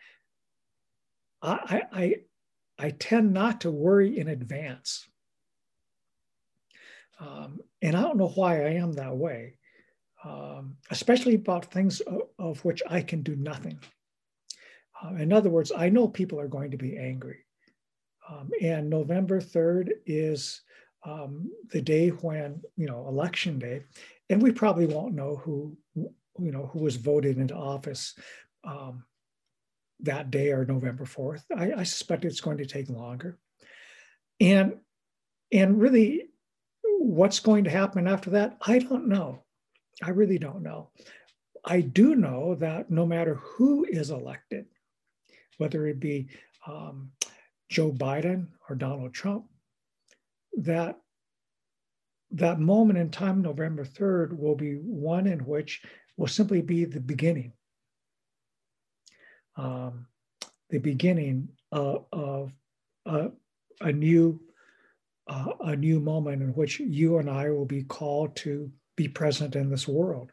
I, 1.43 1.83
I, 1.93 2.15
I 2.81 2.91
tend 2.91 3.35
not 3.35 3.61
to 3.63 3.71
worry 3.71 4.19
in 4.19 4.29
advance. 4.29 5.07
Um, 7.21 7.61
and 7.83 7.95
I 7.95 8.01
don't 8.01 8.17
know 8.17 8.33
why 8.35 8.65
I 8.65 8.71
am 8.71 8.93
that 8.95 9.15
way, 9.15 9.59
um, 10.25 10.77
especially 10.91 11.35
about 11.35 11.71
things 11.71 12.01
of, 12.01 12.23
of, 12.39 12.65
which 12.65 12.83
I 12.89 13.03
can 13.03 13.23
do 13.23 13.37
nothing. 13.37 13.79
Uh, 15.03 15.15
in 15.17 15.31
other 15.33 15.51
words, 15.51 15.71
I 15.77 15.91
know 15.91 16.09
people 16.09 16.41
are 16.41 16.49
going 16.49 16.71
to 16.71 16.79
be 16.79 16.97
angry. 16.97 17.41
Um, 18.29 18.51
and 18.63 18.89
November 18.89 19.41
3rd 19.41 19.91
is 20.07 20.63
um, 21.05 21.51
the 21.71 21.83
day 21.83 22.09
when, 22.09 22.63
you 22.77 22.87
know, 22.87 23.07
election 23.09 23.59
day, 23.59 23.83
and 24.31 24.41
we 24.41 24.53
probably 24.53 24.87
won't 24.87 25.15
know 25.15 25.37
who, 25.37 25.77
you 25.95 26.53
know, 26.53 26.71
who 26.73 26.79
was 26.79 26.97
voted 26.97 27.37
into 27.37 27.55
office 27.55 28.15
um, 28.65 29.05
that 30.03 30.31
day 30.31 30.53
or 30.53 30.65
November 30.65 31.05
4th. 31.05 31.43
I, 31.57 31.73
I 31.81 31.83
suspect 31.83 32.25
it's 32.25 32.41
going 32.41 32.59
to 32.59 32.67
take 32.67 32.89
longer. 32.89 33.39
And, 34.41 34.79
and 35.53 35.81
really, 35.81 36.29
what's 36.99 37.41
going 37.41 37.65
to 37.65 37.71
happen 37.71 38.07
after 38.07 38.31
that, 38.31 38.57
I 38.67 38.79
don't 38.79 39.09
know. 39.09 39.43
I 40.03 40.11
really 40.11 40.39
don't 40.39 40.63
know. 40.63 40.91
I 41.65 41.81
do 41.81 42.15
know 42.15 42.55
that 42.57 42.91
no 42.91 43.05
matter 43.05 43.35
who 43.35 43.85
is 43.85 44.11
elected, 44.11 44.67
whether 45.59 45.87
it 45.87 46.01
be 46.01 46.29
um, 46.67 47.11
Joe 47.69 47.93
Biden 47.93 48.47
or 48.69 48.77
Donald 48.77 49.13
Trump, 49.13 49.45
that 50.57 50.99
that 52.33 52.61
moment 52.61 52.99
in 52.99 53.11
time, 53.11 53.43
November 53.43 53.85
3rd, 53.85 54.39
will 54.39 54.55
be 54.55 54.75
one 54.75 55.27
in 55.27 55.41
which 55.41 55.83
will 56.17 56.29
simply 56.29 56.63
be 56.63 56.85
the 56.85 57.01
beginning. 57.01 57.53
Um, 59.61 60.07
the 60.71 60.79
beginning 60.79 61.49
of, 61.71 62.07
of 62.13 62.53
a, 63.05 63.31
a 63.81 63.93
new 63.93 64.41
uh, 65.27 65.53
a 65.61 65.77
new 65.77 66.01
moment 66.01 66.43
in 66.43 66.49
which 66.55 66.81
you 66.81 67.19
and 67.19 67.29
I 67.31 67.51
will 67.51 67.67
be 67.67 67.85
called 67.85 68.35
to 68.37 68.71
be 68.97 69.07
present 69.07 69.55
in 69.55 69.71
this 69.71 69.87
world 69.87 70.33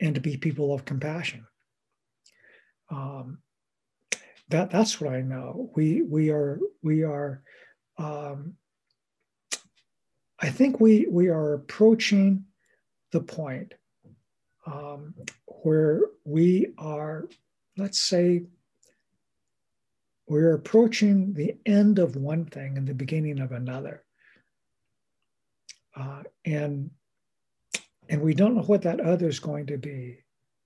and 0.00 0.14
to 0.14 0.20
be 0.20 0.36
people 0.36 0.74
of 0.74 0.84
compassion. 0.84 1.46
Um, 2.90 3.38
that 4.48 4.70
that's 4.70 5.00
what 5.00 5.12
I 5.12 5.20
know. 5.20 5.70
We 5.76 6.02
we 6.02 6.30
are 6.30 6.58
we 6.82 7.02
are. 7.02 7.42
Um, 7.98 8.54
I 10.40 10.48
think 10.50 10.80
we 10.80 11.06
we 11.10 11.28
are 11.28 11.54
approaching 11.54 12.44
the 13.12 13.20
point 13.20 13.74
um, 14.66 15.14
where 15.62 16.00
we 16.24 16.74
are. 16.78 17.28
Let's 17.76 18.00
say 18.00 18.44
we're 20.26 20.54
approaching 20.54 21.34
the 21.34 21.56
end 21.66 21.98
of 21.98 22.16
one 22.16 22.46
thing 22.46 22.76
and 22.76 22.86
the 22.86 22.94
beginning 22.94 23.40
of 23.40 23.52
another. 23.52 24.02
Uh, 25.94 26.22
and 26.44 26.90
and 28.08 28.22
we 28.22 28.34
don't 28.34 28.54
know 28.54 28.62
what 28.62 28.82
that 28.82 29.00
other 29.00 29.28
is 29.28 29.40
going 29.40 29.66
to 29.66 29.78
be. 29.78 30.18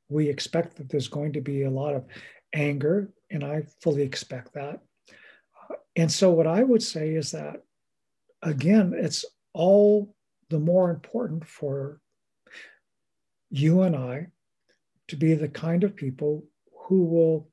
We 0.09 0.29
expect 0.29 0.77
that 0.77 0.89
there's 0.89 1.09
going 1.09 1.33
to 1.35 1.41
be 1.41 1.63
a 1.63 1.71
lot 1.71 1.95
of 1.95 2.05
anger, 2.53 3.11
and 3.31 3.45
I 3.45 3.63
fully 3.81 4.03
expect 4.03 4.55
that. 4.55 4.81
Uh, 5.09 5.75
and 5.97 6.11
so, 6.11 6.31
what 6.31 6.47
I 6.47 6.63
would 6.63 6.83
say 6.83 7.15
is 7.15 7.31
that, 7.31 7.63
again, 8.43 8.93
it's 8.95 9.25
all 9.55 10.15
the 10.51 10.59
more 10.59 10.91
important 10.91 11.47
for 11.47 12.01
you 13.51 13.83
and 13.83 13.97
I 13.97 14.27
to 15.09 15.17
be 15.17 15.35
the 15.35 15.49
kind 15.49 15.83
of 15.83 15.97
people 15.97 16.45
who 16.91 17.05
will 17.05 17.49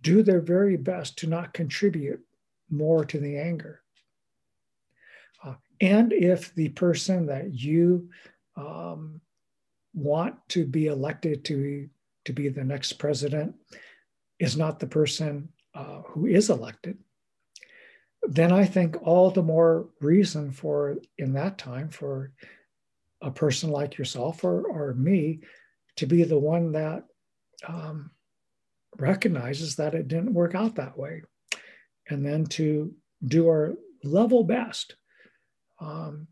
do 0.00 0.22
their 0.22 0.40
very 0.40 0.78
best 0.78 1.18
to 1.18 1.26
not 1.26 1.52
contribute 1.52 2.20
more 2.70 3.04
to 3.04 3.18
the 3.18 3.36
anger. 3.36 3.82
And 5.80 6.12
if 6.12 6.54
the 6.54 6.68
person 6.68 7.26
that 7.26 7.54
you 7.54 8.10
um, 8.56 9.20
want 9.94 10.36
to 10.50 10.66
be 10.66 10.86
elected 10.86 11.44
to, 11.46 11.88
to 12.26 12.32
be 12.32 12.48
the 12.48 12.64
next 12.64 12.94
president 12.94 13.54
is 14.38 14.56
not 14.56 14.78
the 14.78 14.86
person 14.86 15.48
uh, 15.74 16.02
who 16.02 16.26
is 16.26 16.50
elected, 16.50 16.98
then 18.24 18.52
I 18.52 18.66
think 18.66 18.98
all 19.02 19.30
the 19.30 19.42
more 19.42 19.88
reason 20.00 20.52
for, 20.52 20.98
in 21.16 21.32
that 21.32 21.56
time, 21.56 21.88
for 21.88 22.32
a 23.22 23.30
person 23.30 23.70
like 23.70 23.96
yourself 23.96 24.44
or, 24.44 24.66
or 24.66 24.92
me 24.94 25.40
to 25.96 26.06
be 26.06 26.24
the 26.24 26.38
one 26.38 26.72
that 26.72 27.04
um, 27.66 28.10
recognizes 29.00 29.76
that 29.76 29.94
it 29.94 30.08
didn't 30.08 30.34
work 30.34 30.54
out 30.54 30.76
that 30.76 30.96
way. 30.96 31.22
And 32.08 32.24
then 32.24 32.44
to 32.46 32.92
do 33.24 33.48
our 33.48 33.74
level 34.02 34.44
best 34.44 34.96
um, 35.80 36.26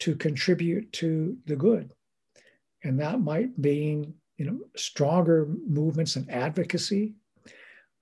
to 0.00 0.14
contribute 0.16 0.92
to 0.94 1.36
the 1.46 1.56
good. 1.56 1.92
And 2.84 3.00
that 3.00 3.20
might 3.20 3.56
mean, 3.58 4.14
you 4.36 4.46
know, 4.46 4.58
stronger 4.76 5.46
movements 5.66 6.16
and 6.16 6.30
advocacy. 6.30 7.14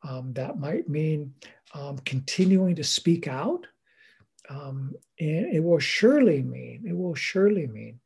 Um, 0.03 0.33
that 0.33 0.59
might 0.59 0.89
mean 0.89 1.35
um, 1.75 1.99
continuing 1.99 2.75
to 2.77 2.85
speak 2.85 3.29
out 3.29 3.67
um, 4.51 4.95
it 5.17 5.63
will 5.63 5.79
surely 5.79 6.43
mean, 6.43 6.85
it 6.87 6.97
will 6.97 7.15
surely 7.15 7.69
mean 7.69 8.01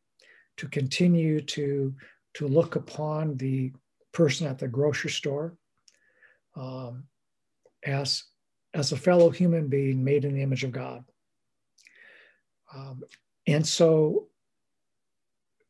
to 0.58 0.68
continue 0.68 1.40
to, 1.40 1.94
to 2.34 2.46
look 2.46 2.76
upon 2.76 3.36
the 3.38 3.72
person 4.12 4.46
at 4.46 4.58
the 4.58 4.68
grocery 4.68 5.10
store 5.10 5.56
um, 6.56 7.04
as, 7.84 8.24
as 8.72 8.92
a 8.92 8.96
fellow 8.96 9.30
human 9.30 9.68
being 9.68 10.04
made 10.04 10.24
in 10.24 10.34
the 10.34 10.42
image 10.42 10.64
of 10.64 10.72
God. 10.72 11.04
Um, 12.74 13.02
and 13.46 13.66
so, 13.66 14.28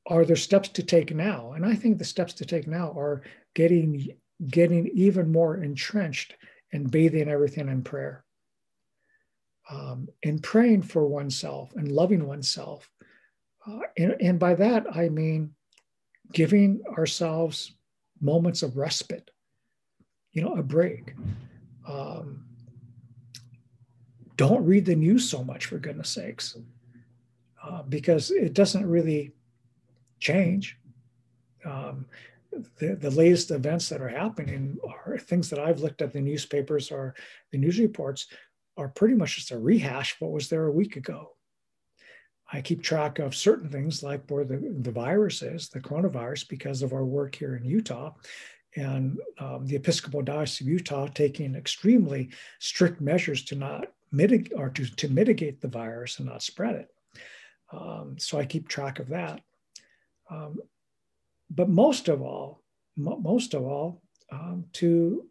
are 0.07 0.25
there 0.25 0.37
steps 0.37 0.69
to 0.69 0.83
take 0.83 1.15
now? 1.15 1.53
And 1.53 1.65
I 1.65 1.75
think 1.75 1.99
the 1.99 2.05
steps 2.05 2.35
to 2.35 2.45
take 2.45 2.67
now 2.67 2.93
are 2.97 3.23
getting 3.55 4.09
getting 4.49 4.89
even 4.89 5.33
more 5.33 5.57
entrenched 5.57 6.35
and 6.73 6.91
bathing 6.91 7.29
everything 7.29 7.69
in 7.69 7.83
prayer 7.83 8.25
um, 9.71 10.09
and 10.23 10.43
praying 10.43 10.83
for 10.83 11.07
oneself 11.07 11.73
and 11.77 11.91
loving 11.91 12.27
oneself. 12.27 12.91
Uh, 13.67 13.81
and, 13.97 14.17
and 14.21 14.39
by 14.39 14.55
that, 14.55 14.85
I 14.95 15.09
mean 15.09 15.55
giving 16.33 16.83
ourselves 16.99 17.73
moments 18.21 18.63
of 18.63 18.77
respite, 18.77 19.31
you 20.35 20.43
know, 20.43 20.55
a 20.55 20.63
break. 20.63 21.15
Um, 21.89 22.45
don't 24.37 24.65
read 24.65 24.85
the 24.85 24.97
news 24.97 25.29
so 25.29 25.45
much, 25.45 25.67
for 25.67 25.79
goodness 25.79 26.11
sakes, 26.11 26.59
uh, 27.63 27.83
because 27.85 28.31
it 28.31 28.53
doesn't 28.53 28.87
really 28.87 29.33
change. 30.19 30.77
Um, 31.65 32.07
the, 32.79 32.97
the 32.97 33.11
latest 33.11 33.51
events 33.51 33.89
that 33.89 34.01
are 34.01 34.09
happening 34.09 34.77
are 34.85 35.19
things 35.19 35.49
that 35.51 35.59
I've 35.59 35.81
looked 35.81 36.03
at 36.03 36.13
the 36.13 36.21
newspapers 36.21 36.91
or 36.91 37.15
the 37.53 37.59
news 37.59 37.79
reports 37.79 38.27
are 38.77 38.89
pretty 38.89 39.15
much 39.15 39.37
just 39.37 39.53
a 39.53 39.59
rehash 39.59 40.15
of 40.15 40.21
what 40.21 40.33
was 40.33 40.49
there 40.49 40.67
a 40.67 40.73
week 40.73 40.97
ago. 40.97 41.31
I 42.53 42.61
keep 42.61 42.83
track 42.83 43.19
of 43.19 43.35
certain 43.35 43.71
things 43.71 44.03
like 44.03 44.29
where 44.29 44.45
the, 44.45 44.77
the 44.81 44.91
virus 44.93 45.43
is, 45.43 45.69
the 45.69 45.81
coronavirus, 45.81 46.49
because 46.49 46.83
of 46.83 46.93
our 46.93 47.05
work 47.05 47.35
here 47.35 47.57
in 47.57 47.65
Utah 47.65 48.13
and 48.77 49.19
um, 49.39 49.67
the 49.67 49.77
Episcopal 49.77 50.23
Diocese 50.23 50.61
of 50.63 50.67
Utah 50.67 51.07
taking 51.07 51.55
extremely 51.55 52.31
strict 52.59 53.01
measures 53.01 53.45
to 53.45 53.55
not 53.55 53.87
mitigate 54.11 54.53
or 54.57 54.71
to, 54.71 54.85
to 54.97 55.09
mitigate 55.09 55.61
the 55.61 55.69
virus 55.69 56.19
and 56.19 56.29
not 56.29 56.43
spread 56.43 56.77
it. 56.77 56.89
Um, 57.73 58.17
so 58.19 58.39
I 58.39 58.45
keep 58.45 58.69
track 58.69 58.99
of 58.99 59.09
that. 59.09 59.41
Um, 60.31 60.59
but 61.51 61.69
most 61.69 62.09
of 62.09 62.23
all, 62.23 62.63
most 62.97 63.55
of 63.55 63.65
all, 63.65 64.03
um, 64.31 64.65
to 64.75 65.27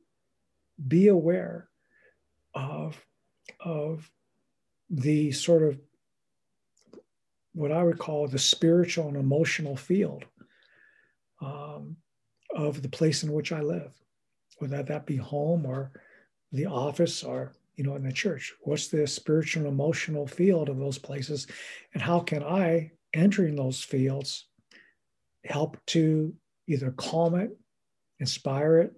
be 0.88 1.07
aware 1.07 1.69
of 2.53 3.03
of 3.59 4.09
the 4.89 5.31
sort 5.31 5.63
of 5.63 5.79
what 7.53 7.71
I 7.71 7.83
would 7.83 8.00
call 8.00 8.27
the 8.27 8.39
spiritual 8.39 9.07
and 9.07 9.17
emotional 9.17 9.75
field 9.75 10.25
um, 11.41 11.97
of 12.55 12.81
the 12.81 12.89
place 12.89 13.24
in 13.24 13.31
which 13.31 13.51
I 13.51 13.62
live, 13.62 13.91
whether 14.57 14.81
that 14.83 15.05
be 15.05 15.17
home 15.17 15.65
or 15.65 15.91
the 16.51 16.65
office 16.65 17.24
or 17.24 17.53
you 17.75 17.83
know 17.83 17.95
in 17.95 18.03
the 18.03 18.12
church. 18.12 18.53
What's 18.62 18.88
the 18.88 19.07
spiritual 19.07 19.63
and 19.63 19.72
emotional 19.72 20.27
field 20.27 20.69
of 20.69 20.77
those 20.77 20.98
places, 20.98 21.48
and 21.93 22.01
how 22.01 22.19
can 22.19 22.43
I, 22.43 22.91
entering 23.13 23.55
those 23.55 23.81
fields, 23.81 24.45
help 25.45 25.77
to 25.88 26.33
either 26.67 26.91
calm 26.91 27.36
it, 27.36 27.51
inspire 28.19 28.79
it, 28.79 28.93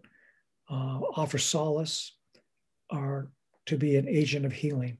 uh, 0.69 0.99
offer 1.15 1.37
solace, 1.37 2.15
or 2.89 3.31
to 3.65 3.77
be 3.77 3.95
an 3.95 4.07
agent 4.07 4.45
of 4.45 4.53
healing. 4.53 4.97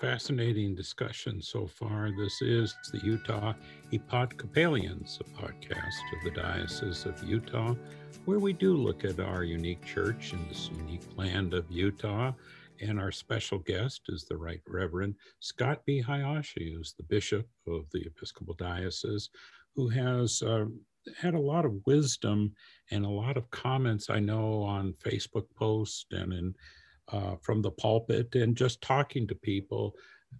Fascinating 0.00 0.74
discussion 0.74 1.40
so 1.40 1.68
far. 1.68 2.10
This 2.10 2.42
is 2.42 2.74
the 2.90 2.98
Utah 2.98 3.54
Episcopalians, 3.92 5.20
a 5.20 5.40
podcast 5.40 6.02
of 6.16 6.24
the 6.24 6.32
Diocese 6.32 7.06
of 7.06 7.22
Utah, 7.22 7.76
where 8.24 8.40
we 8.40 8.52
do 8.52 8.76
look 8.76 9.04
at 9.04 9.20
our 9.20 9.44
unique 9.44 9.84
church 9.84 10.32
in 10.32 10.48
this 10.48 10.68
unique 10.76 11.06
land 11.16 11.54
of 11.54 11.70
Utah. 11.70 12.32
And 12.80 12.98
our 12.98 13.12
special 13.12 13.60
guest 13.60 14.02
is 14.08 14.24
the 14.24 14.36
Right 14.36 14.60
Reverend 14.66 15.14
Scott 15.38 15.82
B. 15.86 16.00
Hayashi, 16.00 16.74
who's 16.74 16.94
the 16.94 17.04
Bishop 17.04 17.46
of 17.68 17.84
the 17.92 18.04
Episcopal 18.04 18.54
Diocese, 18.54 19.30
who 19.76 19.88
has 19.90 20.42
uh, 20.42 20.64
had 21.16 21.34
a 21.34 21.40
lot 21.40 21.64
of 21.64 21.86
wisdom 21.86 22.52
and 22.90 23.04
a 23.04 23.08
lot 23.08 23.36
of 23.36 23.48
comments 23.52 24.10
I 24.10 24.18
know 24.18 24.60
on 24.60 24.94
Facebook 24.94 25.46
posts 25.54 26.06
and 26.10 26.32
in 26.32 26.54
uh, 27.12 27.36
from 27.42 27.62
the 27.62 27.70
pulpit 27.70 28.34
and 28.34 28.56
just 28.56 28.82
talking 28.82 29.26
to 29.26 29.34
people 29.34 29.94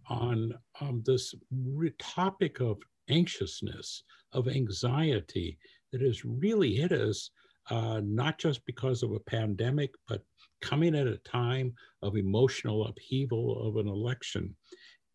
on 0.08 0.52
um, 0.80 1.02
this 1.04 1.34
re- 1.50 1.92
topic 1.98 2.60
of 2.60 2.78
anxiousness, 3.08 4.04
of 4.32 4.48
anxiety 4.48 5.58
that 5.92 6.02
has 6.02 6.24
really 6.24 6.74
hit 6.74 6.92
us, 6.92 7.30
uh, 7.70 8.00
not 8.04 8.38
just 8.38 8.64
because 8.66 9.02
of 9.02 9.12
a 9.12 9.20
pandemic, 9.20 9.94
but 10.06 10.22
coming 10.60 10.94
at 10.94 11.06
a 11.06 11.18
time 11.18 11.72
of 12.02 12.16
emotional 12.16 12.86
upheaval 12.86 13.66
of 13.66 13.76
an 13.76 13.88
election. 13.88 14.54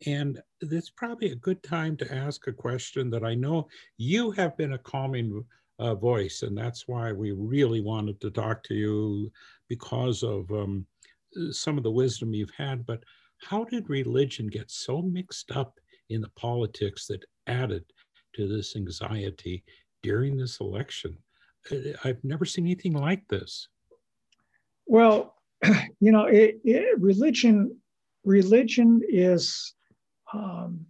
And 0.06 0.42
it's 0.62 0.90
probably 0.90 1.32
a 1.32 1.36
good 1.36 1.64
time 1.64 1.96
to 1.98 2.14
ask 2.14 2.48
a 2.48 2.54
question 2.54 3.10
that 3.12 3.24
I 3.24 3.36
know 3.36 3.68
you 3.98 4.32
have 4.32 4.58
been 4.58 4.74
a 4.74 4.78
calming 4.78 5.46
uh, 5.80 5.96
voice, 5.96 6.42
and 6.44 6.58
that's 6.58 6.88
why 6.88 7.12
we 7.12 7.32
really 7.32 7.82
wanted 7.82 8.20
to 8.22 8.32
talk 8.32 8.64
to 8.64 8.74
you 8.74 9.32
because 9.70 10.24
of 10.24 10.52
um, 10.52 10.86
some 11.52 11.78
of 11.78 11.84
the 11.84 11.92
wisdom 11.92 12.34
you've 12.34 12.54
had. 12.58 12.86
But 12.86 13.04
how 13.42 13.64
did 13.66 13.90
religion 13.90 14.48
get 14.48 14.72
so 14.72 15.02
mixed 15.02 15.52
up 15.52 15.80
in 16.10 16.22
the 16.22 16.32
politics 16.36 17.08
that 17.08 17.24
added 17.48 17.84
to 18.36 18.48
this 18.48 18.76
anxiety 18.76 19.64
during 20.02 20.38
this 20.38 20.60
election? 20.60 21.18
I've 22.04 22.24
never 22.24 22.46
seen 22.46 22.66
anything 22.66 22.94
like 22.94 23.28
this. 23.28 23.68
Well, 24.86 25.36
you 26.00 26.12
know, 26.12 26.26
it, 26.26 26.60
it, 26.64 27.00
religion 27.00 27.78
religion 28.26 29.02
is 29.08 29.74
um, 30.34 30.86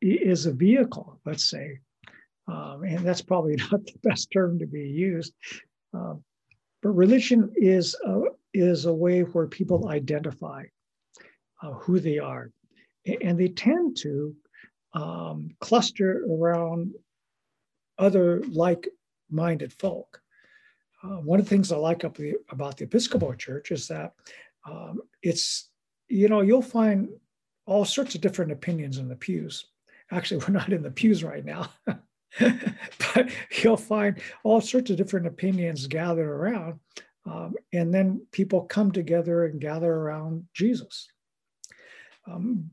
is 0.00 0.46
a 0.46 0.52
vehicle, 0.52 1.20
let's 1.26 1.50
say, 1.50 1.78
um, 2.48 2.82
and 2.84 3.00
that's 3.00 3.22
probably 3.22 3.56
not 3.70 3.84
the 3.84 3.98
best 4.02 4.30
term 4.32 4.58
to 4.58 4.66
be 4.66 4.88
used. 4.88 5.34
Um, 5.92 6.22
but 6.82 6.90
religion 6.90 7.52
is 7.56 7.94
a, 8.06 8.22
is 8.52 8.86
a 8.86 8.94
way 8.94 9.20
where 9.20 9.46
people 9.46 9.88
identify 9.88 10.64
uh, 11.62 11.72
who 11.72 12.00
they 12.00 12.18
are, 12.18 12.50
and 13.22 13.38
they 13.38 13.48
tend 13.48 13.96
to 13.98 14.34
um, 14.94 15.50
cluster 15.60 16.24
around 16.30 16.94
other 17.98 18.42
like-minded 18.48 19.72
folk. 19.74 20.20
Uh, 21.02 21.16
one 21.18 21.38
of 21.38 21.46
the 21.46 21.50
things 21.50 21.72
I 21.72 21.76
like 21.76 22.00
the, 22.00 22.34
about 22.50 22.76
the 22.76 22.84
Episcopal 22.84 23.34
Church 23.34 23.70
is 23.70 23.88
that 23.88 24.12
um, 24.68 25.00
it's, 25.22 25.70
you 26.08 26.28
know, 26.28 26.40
you'll 26.40 26.62
find 26.62 27.08
all 27.66 27.84
sorts 27.84 28.14
of 28.14 28.20
different 28.20 28.52
opinions 28.52 28.98
in 28.98 29.08
the 29.08 29.16
pews. 29.16 29.66
Actually, 30.10 30.44
we're 30.48 30.52
not 30.52 30.72
in 30.72 30.82
the 30.82 30.90
pews 30.90 31.22
right 31.22 31.44
now, 31.44 31.70
but 31.86 33.30
you'll 33.62 33.76
find 33.76 34.20
all 34.44 34.60
sorts 34.60 34.90
of 34.90 34.96
different 34.96 35.26
opinions 35.26 35.86
gathered 35.86 36.28
around. 36.28 36.80
Um, 37.26 37.54
and 37.72 37.92
then 37.92 38.26
people 38.32 38.62
come 38.62 38.92
together 38.92 39.44
and 39.46 39.60
gather 39.60 39.92
around 39.92 40.46
Jesus. 40.54 41.08
Um, 42.26 42.70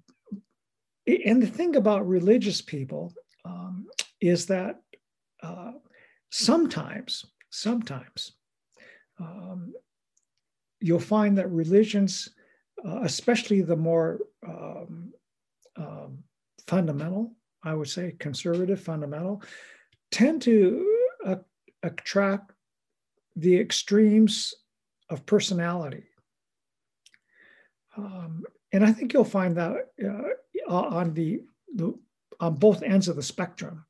and 1.05 1.41
the 1.41 1.47
thing 1.47 1.75
about 1.75 2.07
religious 2.07 2.61
people 2.61 3.13
um, 3.45 3.87
is 4.21 4.45
that 4.47 4.81
uh, 5.41 5.71
sometimes 6.31 7.25
sometimes. 7.49 8.33
Um, 9.19 9.73
you'll 10.79 10.99
find 10.99 11.37
that 11.37 11.49
religions, 11.49 12.29
uh, 12.85 13.01
especially 13.01 13.61
the 13.61 13.75
more 13.75 14.19
um, 14.47 15.11
um, 15.75 16.19
fundamental, 16.67 17.33
I 17.63 17.73
would 17.73 17.89
say 17.89 18.15
conservative 18.19 18.79
fundamental, 18.79 19.41
tend 20.11 20.41
to 20.43 21.05
uh, 21.25 21.35
attract 21.83 22.51
the 23.37 23.59
extremes 23.59 24.53
of 25.09 25.25
personality. 25.25 26.03
Um, 27.95 28.43
and 28.73 28.85
I 28.85 28.91
think 28.91 29.13
you'll 29.13 29.23
find 29.23 29.55
that 29.57 29.75
uh, 30.03 30.73
on 30.73 31.13
the, 31.13 31.41
the 31.73 31.97
on 32.39 32.55
both 32.55 32.83
ends 32.83 33.07
of 33.07 33.15
the 33.15 33.23
spectrum 33.23 33.85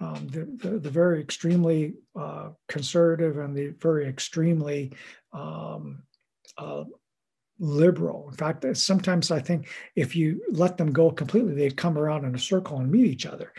um, 0.00 0.28
the, 0.28 0.68
the, 0.68 0.78
the, 0.78 0.90
very 0.90 1.20
extremely 1.20 1.94
uh, 2.18 2.50
conservative 2.68 3.38
and 3.38 3.56
the 3.56 3.68
very 3.80 4.06
extremely 4.06 4.92
um, 5.32 6.02
uh, 6.58 6.84
liberal. 7.58 8.28
In 8.28 8.36
fact, 8.36 8.64
sometimes 8.76 9.30
I 9.30 9.40
think 9.40 9.68
if 9.94 10.14
you 10.14 10.42
let 10.50 10.76
them 10.76 10.92
go 10.92 11.10
completely, 11.10 11.54
they'd 11.54 11.76
come 11.76 11.96
around 11.96 12.26
in 12.26 12.34
a 12.34 12.38
circle 12.38 12.78
and 12.78 12.90
meet 12.90 13.06
each 13.06 13.26
other. 13.26 13.52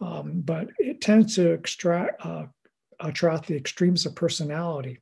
Um, 0.00 0.42
but 0.42 0.68
it 0.78 1.00
tends 1.00 1.34
to 1.34 1.50
extract, 1.50 2.24
uh, 2.24 2.46
attract 3.00 3.46
the 3.46 3.56
extremes 3.56 4.06
of 4.06 4.14
personality. 4.14 4.98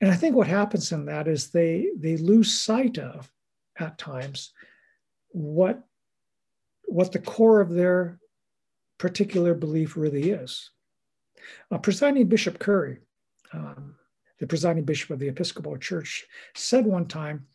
And 0.00 0.10
I 0.10 0.16
think 0.16 0.34
what 0.34 0.46
happens 0.46 0.92
in 0.92 1.06
that 1.06 1.28
is 1.28 1.50
they 1.50 1.88
they 1.98 2.16
lose 2.16 2.58
sight 2.58 2.98
of 2.98 3.30
at 3.78 3.98
times 3.98 4.52
what 5.28 5.82
what 6.86 7.12
the 7.12 7.18
core 7.18 7.60
of 7.60 7.70
their 7.70 8.18
particular 8.98 9.54
belief 9.54 9.96
really 9.96 10.30
is. 10.30 10.70
Uh, 11.70 11.78
presiding 11.78 12.26
Bishop 12.28 12.58
Curry, 12.58 12.98
um, 13.52 13.96
the 14.38 14.46
presiding 14.46 14.84
bishop 14.84 15.10
of 15.10 15.18
the 15.18 15.28
Episcopal 15.28 15.76
Church, 15.76 16.24
said 16.54 16.86
one 16.86 17.06
time 17.06 17.46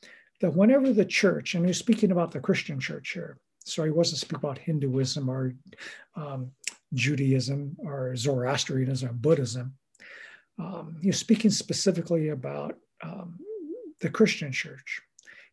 that 0.41 0.55
whenever 0.55 0.93
the 0.93 1.05
church, 1.05 1.55
and 1.55 1.65
he 1.65 1.69
was 1.69 1.77
speaking 1.77 2.11
about 2.11 2.31
the 2.31 2.39
Christian 2.39 2.79
church 2.79 3.11
here, 3.11 3.37
so 3.63 3.83
he 3.83 3.91
wasn't 3.91 4.19
speaking 4.19 4.37
about 4.37 4.57
Hinduism 4.57 5.29
or 5.29 5.53
um, 6.15 6.51
Judaism 6.93 7.75
or 7.79 8.15
Zoroastrianism 8.15 9.09
or 9.09 9.13
Buddhism. 9.13 9.75
Um, 10.57 10.97
he 11.01 11.11
speaking 11.11 11.51
specifically 11.51 12.29
about 12.29 12.75
um, 13.01 13.37
the 14.01 14.09
Christian 14.09 14.51
church. 14.51 15.01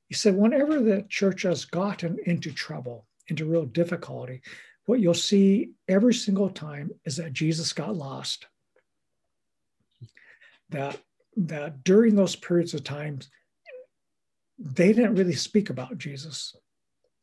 He 0.09 0.15
said, 0.15 0.35
whenever 0.35 0.81
the 0.81 1.05
church 1.09 1.43
has 1.43 1.65
gotten 1.65 2.19
into 2.27 2.53
trouble, 2.53 3.07
into 3.29 3.45
real 3.45 3.67
difficulty, 3.67 4.43
what 4.87 5.01
you'll 5.01 5.15
see 5.15 5.73
every 5.89 6.15
single 6.15 6.49
time 6.49 6.91
is 7.05 7.17
that 7.17 7.33
Jesus 7.33 7.73
got 7.73 7.97
lost. 7.97 8.47
That, 10.71 11.01
that 11.37 11.85
during 11.85 12.15
those 12.15 12.37
periods 12.37 12.75
of 12.75 12.85
times, 12.85 13.29
they 14.59 14.93
didn't 14.93 15.17
really 15.17 15.35
speak 15.35 15.71
about 15.71 15.99
Jesus. 15.99 16.55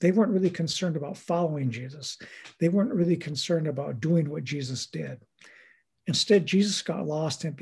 They 0.04 0.12
weren't 0.12 0.34
really 0.34 0.50
concerned 0.50 0.98
about 0.98 1.16
following 1.16 1.72
Jesus. 1.72 2.18
They 2.60 2.68
weren't 2.68 2.94
really 2.94 3.16
concerned 3.16 3.68
about 3.68 4.02
doing 4.02 4.30
what 4.30 4.44
Jesus 4.44 4.86
did. 4.86 5.22
Instead, 6.08 6.46
Jesus 6.46 6.82
got 6.82 7.08
lost 7.08 7.46
and 7.46 7.58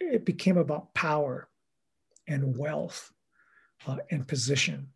it 0.00 0.24
became 0.24 0.56
about 0.56 0.92
power 0.94 1.48
and 2.26 2.58
wealth 2.58 3.12
uh, 3.86 3.98
and 4.10 4.26
position 4.26 4.88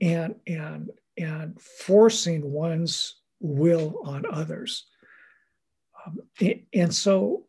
and, 0.00 0.36
and, 0.46 0.90
and 1.18 1.60
forcing 1.60 2.50
one's 2.50 3.16
will 3.40 4.00
on 4.06 4.24
others. 4.32 4.86
Um, 6.06 6.20
and 6.72 6.94
so 6.94 7.44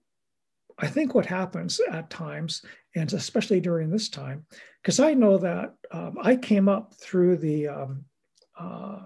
I 0.77 0.87
think 0.87 1.15
what 1.15 1.25
happens 1.25 1.79
at 1.89 2.09
times, 2.09 2.65
and 2.97 3.13
especially 3.13 3.61
during 3.61 3.89
this 3.89 4.09
time, 4.09 4.45
because 4.81 4.99
I 4.99 5.13
know 5.13 5.37
that 5.37 5.75
um, 5.93 6.17
I 6.21 6.35
came 6.35 6.67
up 6.67 6.95
through 6.95 7.37
the 7.37 7.69
um, 7.69 8.03
uh, 8.59 8.99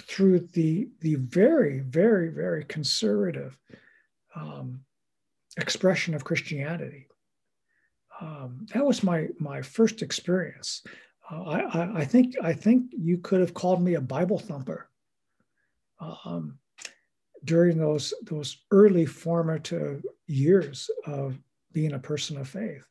through 0.00 0.40
the 0.52 0.88
the 1.00 1.16
very 1.16 1.80
very 1.80 2.28
very 2.28 2.64
conservative 2.64 3.58
um, 4.34 4.80
expression 5.58 6.14
of 6.14 6.24
Christianity. 6.24 7.06
Um, 8.20 8.66
that 8.72 8.84
was 8.84 9.02
my 9.02 9.28
my 9.38 9.62
first 9.62 10.02
experience. 10.02 10.82
Uh, 11.30 11.42
I, 11.42 12.00
I, 12.00 12.04
think 12.04 12.34
I 12.42 12.52
think 12.52 12.90
you 12.90 13.18
could 13.18 13.40
have 13.40 13.54
called 13.54 13.82
me 13.82 13.94
a 13.94 14.00
Bible 14.00 14.38
thumper 14.38 14.88
um, 16.00 16.58
during 17.44 17.78
those 17.78 18.12
those 18.22 18.58
early 18.70 19.06
formative 19.06 20.04
years 20.26 20.90
of 21.06 21.38
being 21.72 21.92
a 21.92 21.98
person 21.98 22.36
of 22.36 22.48
faith. 22.48 22.86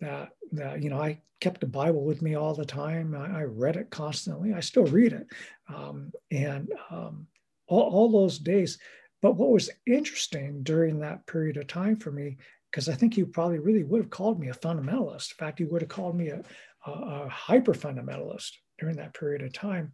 That 0.00 0.30
that 0.52 0.82
you 0.82 0.90
know 0.90 1.00
I 1.00 1.20
kept 1.40 1.60
the 1.60 1.66
Bible 1.66 2.04
with 2.04 2.22
me 2.22 2.34
all 2.34 2.54
the 2.54 2.64
time. 2.64 3.14
I, 3.14 3.40
I 3.40 3.42
read 3.44 3.76
it 3.76 3.90
constantly. 3.90 4.52
I 4.52 4.60
still 4.60 4.86
read 4.86 5.12
it, 5.12 5.26
um, 5.68 6.12
and 6.30 6.72
um, 6.90 7.26
all, 7.66 7.82
all 7.82 8.10
those 8.10 8.38
days. 8.38 8.78
But 9.20 9.36
what 9.36 9.50
was 9.50 9.70
interesting 9.86 10.62
during 10.62 11.00
that 11.00 11.26
period 11.26 11.56
of 11.56 11.66
time 11.66 11.96
for 11.96 12.12
me, 12.12 12.38
because 12.70 12.88
I 12.88 12.94
think 12.94 13.16
you 13.16 13.26
probably 13.26 13.58
really 13.58 13.84
would 13.84 14.02
have 14.02 14.10
called 14.10 14.38
me 14.38 14.48
a 14.48 14.54
fundamentalist. 14.54 15.32
In 15.32 15.36
fact, 15.38 15.60
you 15.60 15.68
would 15.68 15.82
have 15.82 15.88
called 15.88 16.16
me 16.16 16.28
a, 16.28 16.42
a, 16.86 16.90
a 16.90 17.28
hyper 17.28 17.74
fundamentalist 17.74 18.52
during 18.78 18.96
that 18.96 19.14
period 19.14 19.42
of 19.42 19.52
time. 19.52 19.92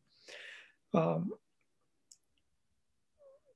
Um, 0.92 1.32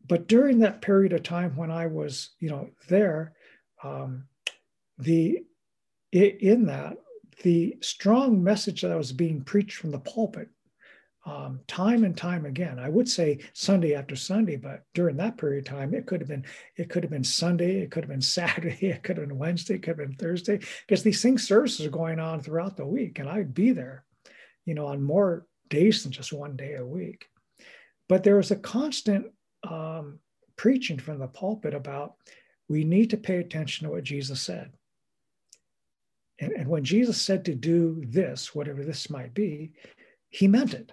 but 0.06 0.26
during 0.26 0.60
that 0.60 0.80
period 0.80 1.12
of 1.12 1.22
time 1.22 1.54
when 1.54 1.70
I 1.70 1.86
was, 1.86 2.30
you 2.40 2.48
know, 2.48 2.70
there, 2.88 3.34
um, 3.84 4.24
the 4.96 5.44
in 6.12 6.66
that 6.66 6.96
the 7.42 7.76
strong 7.80 8.42
message 8.42 8.82
that 8.82 8.96
was 8.96 9.12
being 9.12 9.42
preached 9.42 9.76
from 9.76 9.90
the 9.90 10.00
pulpit 10.00 10.48
um, 11.26 11.60
time 11.66 12.04
and 12.04 12.16
time 12.16 12.46
again. 12.46 12.78
I 12.78 12.88
would 12.88 13.08
say 13.08 13.40
Sunday 13.52 13.94
after 13.94 14.16
Sunday, 14.16 14.56
but 14.56 14.84
during 14.94 15.16
that 15.18 15.36
period 15.36 15.66
of 15.66 15.72
time, 15.72 15.92
it 15.92 16.06
could 16.06 16.20
have 16.20 16.28
been 16.28 16.44
it 16.76 16.88
could 16.88 17.02
have 17.02 17.10
been 17.10 17.24
Sunday, 17.24 17.80
it 17.80 17.90
could 17.90 18.04
have 18.04 18.10
been 18.10 18.20
Saturday, 18.38 18.86
it 18.86 19.02
could 19.02 19.18
have 19.18 19.28
been 19.28 19.38
Wednesday, 19.38 19.74
it 19.74 19.82
could 19.82 19.98
have 19.98 20.08
been 20.08 20.16
Thursday, 20.16 20.58
because 20.86 21.02
these 21.02 21.20
things 21.20 21.46
services 21.46 21.84
are 21.84 21.90
going 21.90 22.18
on 22.18 22.40
throughout 22.40 22.76
the 22.76 22.86
week, 22.86 23.18
and 23.18 23.28
I'd 23.28 23.54
be 23.54 23.72
there, 23.72 24.04
you 24.64 24.74
know, 24.74 24.86
on 24.86 25.02
more 25.02 25.46
days 25.68 26.02
than 26.02 26.12
just 26.12 26.32
one 26.32 26.56
day 26.56 26.74
a 26.74 26.86
week. 26.86 27.26
But 28.08 28.24
there 28.24 28.36
was 28.36 28.50
a 28.50 28.56
constant 28.56 29.26
um, 29.68 30.20
preaching 30.56 30.98
from 30.98 31.18
the 31.18 31.28
pulpit 31.28 31.74
about 31.74 32.14
we 32.68 32.84
need 32.84 33.10
to 33.10 33.16
pay 33.16 33.38
attention 33.38 33.86
to 33.86 33.92
what 33.92 34.04
Jesus 34.04 34.40
said. 34.40 34.72
And, 36.40 36.52
and 36.52 36.68
when 36.68 36.84
Jesus 36.84 37.20
said 37.20 37.44
to 37.44 37.54
do 37.54 38.02
this, 38.06 38.54
whatever 38.54 38.84
this 38.84 39.10
might 39.10 39.34
be, 39.34 39.72
he 40.30 40.46
meant 40.46 40.74
it. 40.74 40.92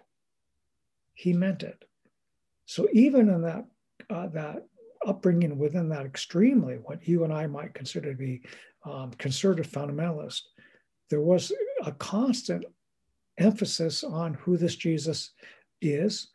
He 1.14 1.34
meant 1.34 1.64
it. 1.64 1.86
So 2.66 2.88
even 2.94 3.30
in 3.30 3.42
that 3.44 3.66
uh, 4.10 4.28
that 4.28 4.66
upbringing 5.06 5.58
within 5.58 5.90
that 5.90 6.06
extremely 6.06 6.76
what 6.76 7.08
you 7.08 7.24
and 7.24 7.34
I 7.34 7.48
might 7.48 7.74
consider 7.74 8.12
to 8.12 8.18
be 8.18 8.42
um, 8.86 9.12
conservative 9.12 9.72
fundamentalist, 9.72 10.42
there 11.10 11.22
was 11.22 11.52
a 11.86 11.92
constant 11.92 12.66
emphasis 13.38 14.04
on 14.04 14.34
who 14.36 14.58
this 14.58 14.76
Jesus 14.76 15.32
is 15.82 16.30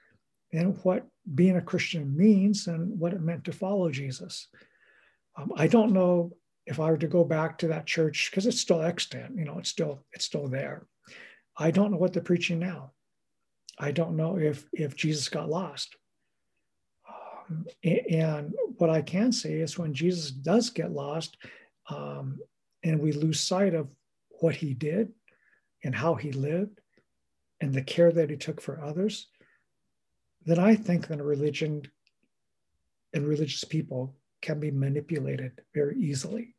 and 0.52 0.78
what 0.82 1.06
being 1.34 1.56
a 1.56 1.62
Christian 1.62 2.16
means 2.16 2.66
and 2.66 2.98
what 2.98 3.12
it 3.12 3.20
meant 3.20 3.44
to 3.44 3.52
follow 3.52 3.90
Jesus. 3.90 4.48
Um, 5.36 5.52
I 5.56 5.66
don't 5.66 5.92
know 5.92 6.32
if 6.70 6.78
I 6.78 6.88
were 6.88 6.98
to 6.98 7.08
go 7.08 7.24
back 7.24 7.58
to 7.58 7.68
that 7.68 7.86
church, 7.86 8.30
because 8.30 8.46
it's 8.46 8.60
still 8.60 8.80
extant, 8.80 9.36
you 9.36 9.44
know, 9.44 9.58
it's 9.58 9.68
still 9.68 10.04
it's 10.12 10.24
still 10.24 10.46
there. 10.46 10.86
I 11.58 11.72
don't 11.72 11.90
know 11.90 11.96
what 11.96 12.12
they're 12.12 12.22
preaching 12.22 12.60
now. 12.60 12.92
I 13.78 13.90
don't 13.90 14.16
know 14.16 14.38
if 14.38 14.68
if 14.72 14.94
Jesus 14.94 15.28
got 15.28 15.50
lost. 15.50 15.96
Um, 17.08 17.66
and 17.84 18.54
what 18.78 18.88
I 18.88 19.02
can 19.02 19.32
say 19.32 19.54
is 19.54 19.76
when 19.76 19.92
Jesus 19.92 20.30
does 20.30 20.70
get 20.70 20.92
lost, 20.92 21.36
um, 21.90 22.38
and 22.84 23.00
we 23.00 23.10
lose 23.12 23.40
sight 23.40 23.74
of 23.74 23.88
what 24.40 24.54
he 24.54 24.72
did 24.72 25.12
and 25.82 25.94
how 25.94 26.14
he 26.14 26.30
lived 26.30 26.80
and 27.60 27.74
the 27.74 27.82
care 27.82 28.12
that 28.12 28.30
he 28.30 28.36
took 28.36 28.60
for 28.60 28.80
others, 28.80 29.26
then 30.46 30.60
I 30.60 30.76
think 30.76 31.08
that 31.08 31.20
a 31.20 31.24
religion 31.24 31.82
and 33.12 33.26
religious 33.26 33.64
people 33.64 34.14
can 34.40 34.60
be 34.60 34.70
manipulated 34.70 35.60
very 35.74 35.98
easily. 35.98 36.54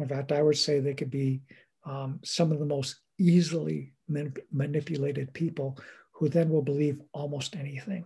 In 0.00 0.08
fact, 0.08 0.32
I 0.32 0.42
would 0.42 0.56
say 0.56 0.80
they 0.80 0.94
could 0.94 1.10
be 1.10 1.42
um, 1.84 2.20
some 2.24 2.52
of 2.52 2.58
the 2.58 2.66
most 2.66 3.00
easily 3.18 3.92
man- 4.08 4.34
manipulated 4.50 5.32
people 5.34 5.78
who 6.12 6.28
then 6.28 6.48
will 6.50 6.62
believe 6.62 7.00
almost 7.12 7.56
anything 7.56 8.04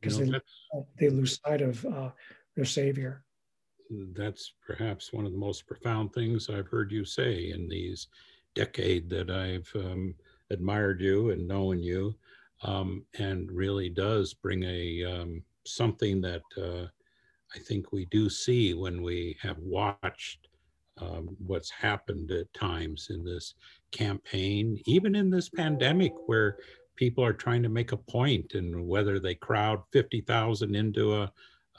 because 0.00 0.18
you 0.18 0.26
know, 0.26 0.40
they, 0.98 1.06
they 1.06 1.14
lose 1.14 1.40
sight 1.44 1.62
of 1.62 1.84
uh, 1.86 2.10
their 2.56 2.64
Savior. 2.64 3.24
That's 3.90 4.54
perhaps 4.66 5.12
one 5.12 5.26
of 5.26 5.32
the 5.32 5.38
most 5.38 5.66
profound 5.66 6.12
things 6.12 6.48
I've 6.48 6.68
heard 6.68 6.90
you 6.92 7.04
say 7.04 7.50
in 7.50 7.68
these 7.68 8.08
decade 8.54 9.08
that 9.10 9.30
I've 9.30 9.70
um, 9.74 10.14
admired 10.50 11.00
you 11.00 11.30
and 11.30 11.46
known 11.46 11.82
you, 11.82 12.14
um, 12.62 13.04
and 13.18 13.50
really 13.50 13.88
does 13.88 14.32
bring 14.32 14.62
a 14.64 15.04
um, 15.04 15.42
something 15.66 16.20
that 16.22 16.42
uh, 16.56 16.86
I 17.54 17.58
think 17.58 17.92
we 17.92 18.06
do 18.06 18.28
see 18.30 18.74
when 18.74 19.02
we 19.02 19.36
have 19.42 19.58
watched 19.58 20.48
um, 21.00 21.36
what's 21.44 21.70
happened 21.70 22.30
at 22.30 22.52
times 22.54 23.08
in 23.10 23.24
this 23.24 23.54
campaign, 23.90 24.80
even 24.86 25.14
in 25.14 25.30
this 25.30 25.48
pandemic, 25.48 26.12
where 26.26 26.58
people 26.96 27.24
are 27.24 27.32
trying 27.32 27.62
to 27.62 27.68
make 27.68 27.92
a 27.92 27.96
point 27.96 28.54
and 28.54 28.86
whether 28.86 29.18
they 29.18 29.34
crowd 29.34 29.82
50,000 29.92 30.74
into 30.74 31.14
a, 31.14 31.32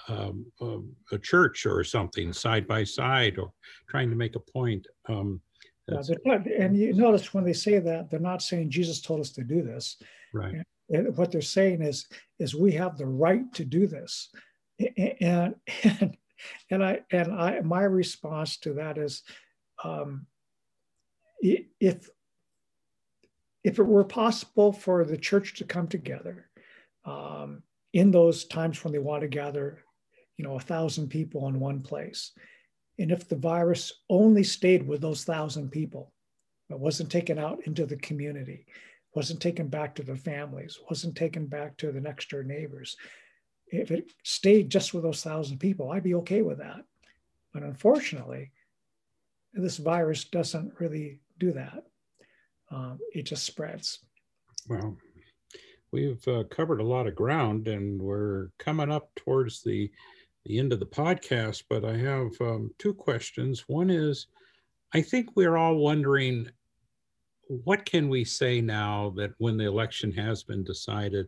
um, 0.09 0.45
a, 0.61 0.79
a, 1.13 1.17
church 1.17 1.65
or 1.65 1.83
something 1.83 2.33
side 2.33 2.67
by 2.67 2.83
side 2.83 3.37
or 3.37 3.51
trying 3.87 4.09
to 4.09 4.15
make 4.15 4.35
a 4.35 4.39
point. 4.39 4.85
Um, 5.07 5.41
and 5.87 6.75
you 6.75 6.93
notice 6.93 7.33
when 7.33 7.43
they 7.43 7.53
say 7.53 7.79
that, 7.79 8.09
they're 8.09 8.19
not 8.19 8.41
saying 8.41 8.71
Jesus 8.71 9.01
told 9.01 9.21
us 9.21 9.31
to 9.31 9.43
do 9.43 9.61
this. 9.61 9.97
Right. 10.33 10.55
And 10.89 11.15
what 11.17 11.31
they're 11.31 11.41
saying 11.41 11.81
is, 11.81 12.07
is 12.39 12.55
we 12.55 12.71
have 12.73 12.97
the 12.97 13.05
right 13.05 13.51
to 13.53 13.63
do 13.63 13.87
this. 13.87 14.29
And, 15.21 15.55
and 15.83 16.17
and 16.69 16.83
I 16.83 17.01
and 17.11 17.31
I 17.33 17.61
my 17.61 17.81
response 17.81 18.57
to 18.57 18.73
that 18.73 18.97
is, 18.97 19.23
um, 19.83 20.25
if 21.41 22.09
if 23.63 23.79
it 23.79 23.83
were 23.83 24.03
possible 24.03 24.71
for 24.71 25.03
the 25.03 25.17
church 25.17 25.55
to 25.55 25.63
come 25.63 25.87
together 25.87 26.49
um, 27.05 27.63
in 27.93 28.11
those 28.11 28.45
times 28.45 28.83
when 28.83 28.93
they 28.93 28.99
want 28.99 29.21
to 29.21 29.27
gather, 29.27 29.83
you 30.37 30.45
know, 30.45 30.55
a 30.55 30.59
thousand 30.59 31.09
people 31.09 31.47
in 31.47 31.59
one 31.59 31.81
place, 31.81 32.31
and 32.99 33.11
if 33.11 33.27
the 33.27 33.35
virus 33.35 33.91
only 34.09 34.43
stayed 34.43 34.87
with 34.87 35.01
those 35.01 35.23
thousand 35.23 35.71
people, 35.71 36.13
but 36.69 36.79
wasn't 36.79 37.11
taken 37.11 37.37
out 37.37 37.59
into 37.65 37.85
the 37.85 37.97
community, 37.97 38.65
wasn't 39.15 39.41
taken 39.41 39.67
back 39.67 39.95
to 39.95 40.03
the 40.03 40.15
families, 40.15 40.79
wasn't 40.89 41.15
taken 41.15 41.47
back 41.47 41.77
to 41.77 41.91
the 41.91 42.01
next 42.01 42.29
door 42.29 42.43
neighbors. 42.43 42.95
If 43.67 43.91
it 43.91 44.11
stayed 44.23 44.69
just 44.69 44.93
with 44.93 45.03
those 45.03 45.23
thousand 45.23 45.59
people, 45.59 45.91
I'd 45.91 46.03
be 46.03 46.15
okay 46.15 46.41
with 46.41 46.59
that. 46.59 46.85
But 47.53 47.63
unfortunately, 47.63 48.51
this 49.53 49.77
virus 49.77 50.25
doesn't 50.25 50.73
really 50.79 51.19
do 51.39 51.51
that. 51.53 51.83
Um, 52.71 52.99
it 53.13 53.23
just 53.23 53.45
spreads. 53.45 53.99
Well, 54.67 54.97
we've 55.91 56.27
uh, 56.27 56.43
covered 56.49 56.81
a 56.81 56.85
lot 56.85 57.07
of 57.07 57.15
ground 57.15 57.67
and 57.67 58.01
we're 58.01 58.49
coming 58.59 58.91
up 58.91 59.09
towards 59.15 59.63
the, 59.63 59.89
the 60.45 60.59
end 60.59 60.73
of 60.73 60.79
the 60.79 60.85
podcast, 60.85 61.63
but 61.69 61.85
I 61.85 61.95
have 61.97 62.31
um, 62.41 62.71
two 62.77 62.93
questions. 62.93 63.63
One 63.67 63.89
is, 63.89 64.27
I 64.93 65.01
think 65.01 65.29
we're 65.35 65.57
all 65.57 65.75
wondering 65.75 66.49
what 67.47 67.85
can 67.85 68.09
we 68.09 68.25
say 68.25 68.59
now 68.59 69.13
that 69.15 69.31
when 69.37 69.57
the 69.57 69.65
election 69.65 70.11
has 70.11 70.43
been 70.43 70.63
decided 70.63 71.27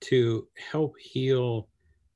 to 0.00 0.46
help 0.70 0.94
heal 0.98 1.68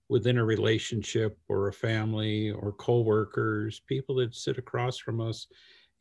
within 0.08 0.38
a 0.38 0.44
relationship 0.44 1.38
or 1.48 1.68
a 1.68 1.72
family 1.72 2.50
or 2.50 2.72
co-workers 2.72 3.82
people 3.86 4.16
that 4.16 4.34
sit 4.34 4.58
across 4.58 4.98
from 4.98 5.20
us 5.20 5.46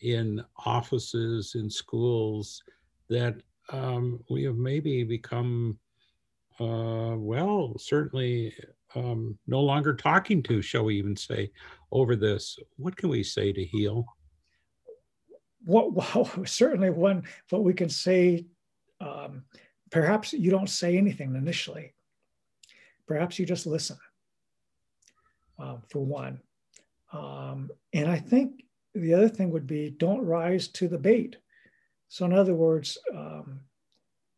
in 0.02 0.44
offices 0.66 1.54
in 1.56 1.70
schools 1.70 2.62
that 3.10 3.36
um, 3.72 4.20
we 4.30 4.44
have 4.44 4.58
maybe 4.58 5.04
become 5.04 5.78
uh, 6.60 7.16
well 7.16 7.74
certainly 7.78 8.54
um, 8.96 9.38
no 9.48 9.62
longer 9.62 9.94
talking 9.94 10.44
to 10.44 10.62
shall 10.62 10.84
we 10.84 10.98
even 10.98 11.16
say 11.16 11.52
over 11.92 12.16
this. 12.16 12.58
What 12.78 12.96
can 12.96 13.10
we 13.10 13.24
say 13.24 13.52
to 13.54 13.64
heal? 13.64 14.06
What 15.64 15.94
well, 15.94 16.30
certainly 16.46 16.90
one 16.90 17.24
what 17.50 17.64
we 17.64 17.74
can 17.74 17.90
say 17.90 18.46
um, 19.00 19.44
perhaps 19.92 20.34
you 20.34 20.50
don't 20.50 20.70
say 20.70 20.98
anything 20.98 21.36
initially. 21.36 21.94
Perhaps 23.06 23.38
you 23.38 23.46
just 23.46 23.68
listen 23.68 23.98
uh, 25.60 25.78
for 25.90 26.04
one. 26.04 26.40
Um, 27.14 27.70
and 27.94 28.10
i 28.10 28.18
think 28.18 28.64
the 28.96 29.14
other 29.14 29.28
thing 29.28 29.52
would 29.52 29.68
be 29.68 29.90
don't 29.90 30.26
rise 30.26 30.70
to 30.70 30.88
the 30.88 30.98
bait. 30.98 31.36
So 32.08 32.26
in 32.26 32.34
other 32.34 32.56
words 32.56 32.98
um, 33.14 33.60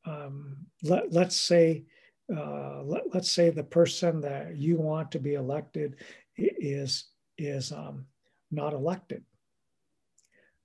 um 0.06 0.58
let, 0.82 1.14
let's 1.14 1.36
say 1.36 1.86
uh, 2.36 2.82
let, 2.84 3.04
us 3.16 3.30
say 3.30 3.50
the 3.50 3.64
person 3.64 4.22
that 4.22 4.56
you 4.58 4.78
want 4.78 5.12
to 5.12 5.20
be 5.20 5.36
elected 5.36 5.98
is 6.36 7.06
is 7.38 7.72
um, 7.72 8.06
not 8.50 8.74
elected 8.74 9.24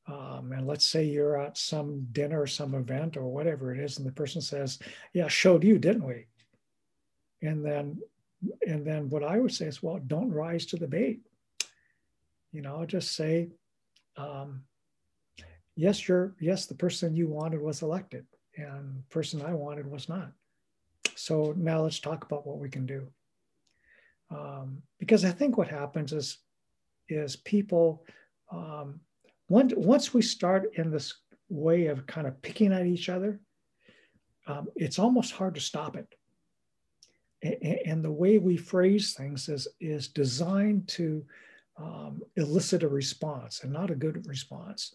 um, 0.09 0.53
and 0.53 0.67
let's 0.67 0.87
say 0.87 1.05
you're 1.05 1.39
at 1.39 1.59
some 1.59 2.07
dinner, 2.13 2.47
some 2.47 2.75
event, 2.75 3.17
or 3.17 3.29
whatever 3.29 3.75
it 3.75 3.79
is, 3.79 3.99
and 3.99 4.07
the 4.07 4.13
person 4.13 4.41
says, 4.41 4.79
"Yeah, 5.13 5.29
showed 5.29 5.63
you, 5.63 5.79
didn't 5.79 6.07
we?" 6.07 6.27
And 7.43 7.65
then, 7.65 7.99
and 8.67 8.87
then 8.87 9.11
what 9.11 9.23
I 9.23 9.39
would 9.39 9.53
say 9.53 9.67
is, 9.67 9.83
"Well, 9.83 10.01
don't 10.07 10.33
rise 10.33 10.65
to 10.67 10.77
the 10.77 10.89
bait." 10.89 11.21
You 12.53 12.63
know, 12.63 12.87
just 12.87 13.15
say, 13.15 13.51
um, 14.17 14.65
"Yes, 15.77 16.09
you're. 16.09 16.35
Yes, 16.41 16.65
the 16.65 16.75
person 16.75 17.15
you 17.15 17.29
wanted 17.29 17.61
was 17.61 17.83
elected, 17.83 18.27
and 18.57 18.97
the 18.97 19.09
person 19.11 19.43
I 19.43 19.53
wanted 19.53 19.87
was 19.87 20.09
not." 20.09 20.33
So 21.17 21.53
now 21.57 21.83
let's 21.83 22.01
talk 22.01 22.25
about 22.25 22.47
what 22.47 22.59
we 22.59 22.71
can 22.71 22.87
do. 22.87 23.09
Um, 24.31 24.83
because 24.99 25.25
I 25.25 25.33
think 25.33 25.59
what 25.59 25.69
happens 25.69 26.13
is, 26.13 26.39
is 27.09 27.37
people 27.37 28.05
um, 28.51 29.01
once, 29.49 29.73
once 29.77 30.13
we 30.13 30.23
start 30.23 30.71
in 30.75 30.91
this 30.91 31.15
way 31.49 31.87
of 31.87 32.07
kind 32.07 32.27
of 32.27 32.41
picking 32.43 32.73
at 32.73 32.87
each 32.87 33.09
other, 33.09 33.41
um, 34.47 34.69
it's 34.77 34.99
almost 34.99 35.33
hard 35.33 35.55
to 35.55 35.61
stop 35.61 35.97
it. 35.97 36.15
And, 37.43 37.79
and, 37.87 38.05
the 38.05 38.11
way 38.11 38.39
we 38.39 38.57
phrase 38.57 39.15
things 39.15 39.49
is, 39.49 39.69
is 39.81 40.09
designed 40.09 40.89
to 40.89 41.25
um, 41.79 42.21
elicit 42.37 42.83
a 42.83 42.89
response 42.89 43.63
and 43.63 43.73
not 43.73 43.91
a 43.91 43.95
good 43.95 44.27
response. 44.27 44.93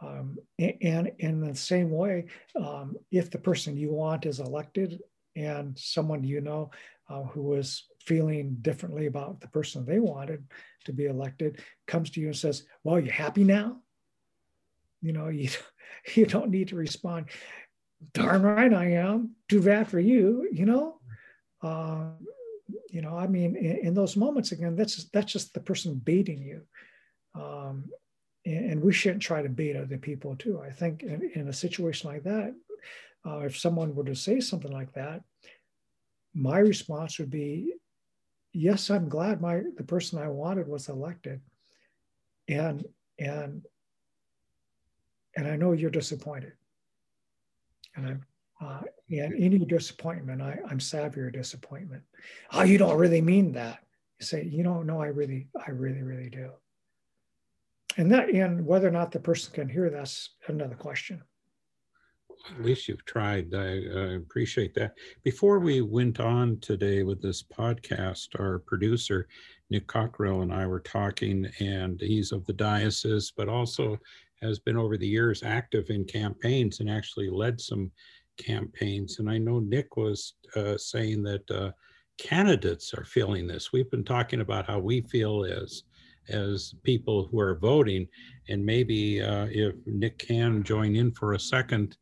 Um, 0.00 0.38
and, 0.58 1.12
in 1.18 1.40
the 1.40 1.54
same 1.54 1.90
way, 1.90 2.26
um, 2.56 2.96
if 3.10 3.30
the 3.30 3.38
person 3.38 3.76
you 3.76 3.92
want 3.92 4.26
is 4.26 4.40
elected 4.40 5.00
and 5.36 5.78
someone 5.78 6.24
you 6.24 6.40
know 6.40 6.70
uh, 7.08 7.22
who 7.24 7.54
is 7.54 7.84
feeling 8.00 8.56
differently 8.62 9.06
about 9.06 9.40
the 9.40 9.48
person 9.48 9.84
they 9.84 9.98
wanted 9.98 10.44
to 10.84 10.92
be 10.92 11.06
elected 11.06 11.60
comes 11.86 12.10
to 12.10 12.20
you 12.20 12.28
and 12.28 12.36
says, 12.36 12.64
Well, 12.84 13.00
you 13.00 13.10
happy 13.10 13.44
now? 13.44 13.80
You 15.02 15.12
know, 15.12 15.28
you, 15.28 15.50
you 16.14 16.24
don't 16.24 16.50
need 16.50 16.68
to 16.68 16.76
respond. 16.76 17.26
Darn 18.14 18.42
right 18.42 18.72
I 18.72 18.92
am. 18.92 19.36
Too 19.48 19.62
bad 19.62 19.88
for 19.88 20.00
you, 20.00 20.48
you 20.50 20.66
know. 20.66 20.98
Uh, 21.62 22.10
you 22.90 23.02
know, 23.02 23.16
I 23.16 23.26
mean, 23.26 23.54
in, 23.56 23.76
in, 23.86 23.94
those 23.94 24.16
moments 24.16 24.52
again, 24.52 24.74
that's 24.74 25.04
that's 25.10 25.32
just 25.32 25.54
the 25.54 25.60
person 25.60 25.94
baiting 25.94 26.42
you. 26.42 26.62
Um, 27.34 27.90
and, 28.44 28.70
and, 28.72 28.82
we 28.82 28.92
shouldn't 28.92 29.22
try 29.22 29.42
to 29.42 29.48
bait 29.48 29.76
other 29.76 29.98
people 29.98 30.34
too. 30.36 30.60
I 30.60 30.70
think 30.70 31.02
in, 31.02 31.30
in 31.34 31.48
a 31.48 31.52
situation 31.52 32.10
like 32.10 32.24
that, 32.24 32.54
uh, 33.24 33.38
if 33.40 33.56
someone 33.56 33.94
were 33.94 34.04
to 34.04 34.16
say 34.16 34.40
something 34.40 34.72
like 34.72 34.92
that, 34.94 35.22
my 36.34 36.58
response 36.58 37.18
would 37.18 37.30
be, 37.30 37.74
"Yes, 38.52 38.90
I'm 38.90 39.08
glad 39.08 39.40
my 39.40 39.62
the 39.76 39.84
person 39.84 40.18
I 40.18 40.28
wanted 40.28 40.66
was 40.66 40.88
elected, 40.88 41.40
and 42.48 42.84
and 43.18 43.64
and 45.36 45.46
I 45.46 45.56
know 45.56 45.72
you're 45.72 45.90
disappointed. 45.90 46.52
And 47.94 48.06
I'm 48.06 48.26
uh, 48.62 48.80
and 49.10 49.34
any 49.34 49.58
disappointment, 49.58 50.40
I, 50.40 50.58
I'm 50.70 50.80
sad 50.80 51.12
for 51.12 51.20
your 51.20 51.30
disappointment. 51.30 52.02
Oh, 52.52 52.62
you 52.62 52.78
don't 52.78 52.96
really 52.98 53.20
mean 53.20 53.52
that. 53.52 53.80
You 54.20 54.26
say, 54.26 54.44
you 54.44 54.62
don't 54.62 54.86
know, 54.86 55.02
I 55.02 55.06
really, 55.06 55.48
I 55.66 55.70
really, 55.70 56.02
really 56.02 56.30
do. 56.30 56.50
And 57.96 58.10
that, 58.12 58.30
and 58.30 58.64
whether 58.64 58.88
or 58.88 58.92
not 58.92 59.10
the 59.10 59.18
person 59.18 59.52
can 59.52 59.68
hear 59.68 59.90
that's 59.90 60.30
another 60.46 60.76
question. 60.76 61.22
At 62.50 62.64
least 62.64 62.88
you've 62.88 63.04
tried. 63.04 63.54
I, 63.54 63.82
I 63.84 64.14
appreciate 64.14 64.74
that. 64.74 64.94
Before 65.22 65.58
we 65.58 65.80
went 65.80 66.18
on 66.18 66.58
today 66.60 67.02
with 67.02 67.20
this 67.20 67.42
podcast, 67.42 68.28
our 68.38 68.60
producer 68.60 69.28
Nick 69.70 69.86
Cockrell 69.86 70.42
and 70.42 70.52
I 70.52 70.66
were 70.66 70.80
talking, 70.80 71.48
and 71.60 72.00
he's 72.00 72.32
of 72.32 72.44
the 72.46 72.52
diocese, 72.52 73.32
but 73.36 73.48
also 73.48 73.98
has 74.42 74.58
been 74.58 74.76
over 74.76 74.96
the 74.96 75.06
years 75.06 75.42
active 75.42 75.90
in 75.90 76.04
campaigns 76.04 76.80
and 76.80 76.90
actually 76.90 77.30
led 77.30 77.60
some 77.60 77.90
campaigns. 78.38 79.18
And 79.18 79.30
I 79.30 79.38
know 79.38 79.58
Nick 79.58 79.96
was 79.96 80.34
uh, 80.56 80.76
saying 80.76 81.22
that 81.24 81.50
uh, 81.50 81.70
candidates 82.18 82.92
are 82.94 83.04
feeling 83.04 83.46
this. 83.46 83.72
We've 83.72 83.90
been 83.90 84.04
talking 84.04 84.40
about 84.40 84.66
how 84.66 84.78
we 84.78 85.02
feel 85.02 85.44
as 85.44 85.84
as 86.28 86.74
people 86.84 87.26
who 87.26 87.40
are 87.40 87.58
voting, 87.58 88.06
and 88.48 88.64
maybe 88.64 89.20
uh, 89.20 89.48
if 89.50 89.74
Nick 89.86 90.18
can 90.18 90.62
join 90.62 90.94
in 90.94 91.10
for 91.10 91.32
a 91.32 91.40
second 91.40 91.96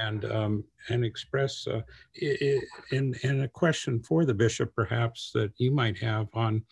and 0.00 0.24
um, 0.26 0.64
and 0.90 1.04
express 1.04 1.66
uh, 1.66 1.80
it, 2.14 2.62
and 2.92 3.16
and 3.24 3.42
a 3.42 3.48
question 3.48 4.00
for 4.00 4.24
the 4.24 4.34
bishop 4.34 4.72
perhaps 4.76 5.32
that 5.34 5.52
you 5.58 5.72
might 5.72 5.98
have 5.98 6.28
on 6.34 6.62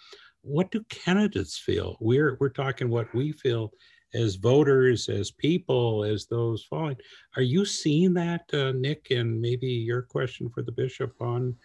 what 0.42 0.70
do 0.70 0.82
candidates 0.88 1.58
feel? 1.58 1.96
We're 2.00 2.36
we're 2.40 2.50
talking 2.50 2.88
what 2.88 3.12
we 3.12 3.32
feel 3.32 3.72
as 4.16 4.36
voters, 4.36 5.08
as 5.08 5.30
people, 5.30 6.04
as 6.04 6.26
those 6.26 6.64
following. 6.64 6.96
Are 7.36 7.42
you 7.42 7.64
seeing 7.64 8.14
that, 8.14 8.42
uh, 8.52 8.72
Nick? 8.72 9.10
And 9.10 9.40
maybe 9.40 9.68
your 9.68 10.02
question 10.02 10.48
for 10.48 10.62
the 10.62 10.72
bishop 10.72 11.14
on 11.20 11.56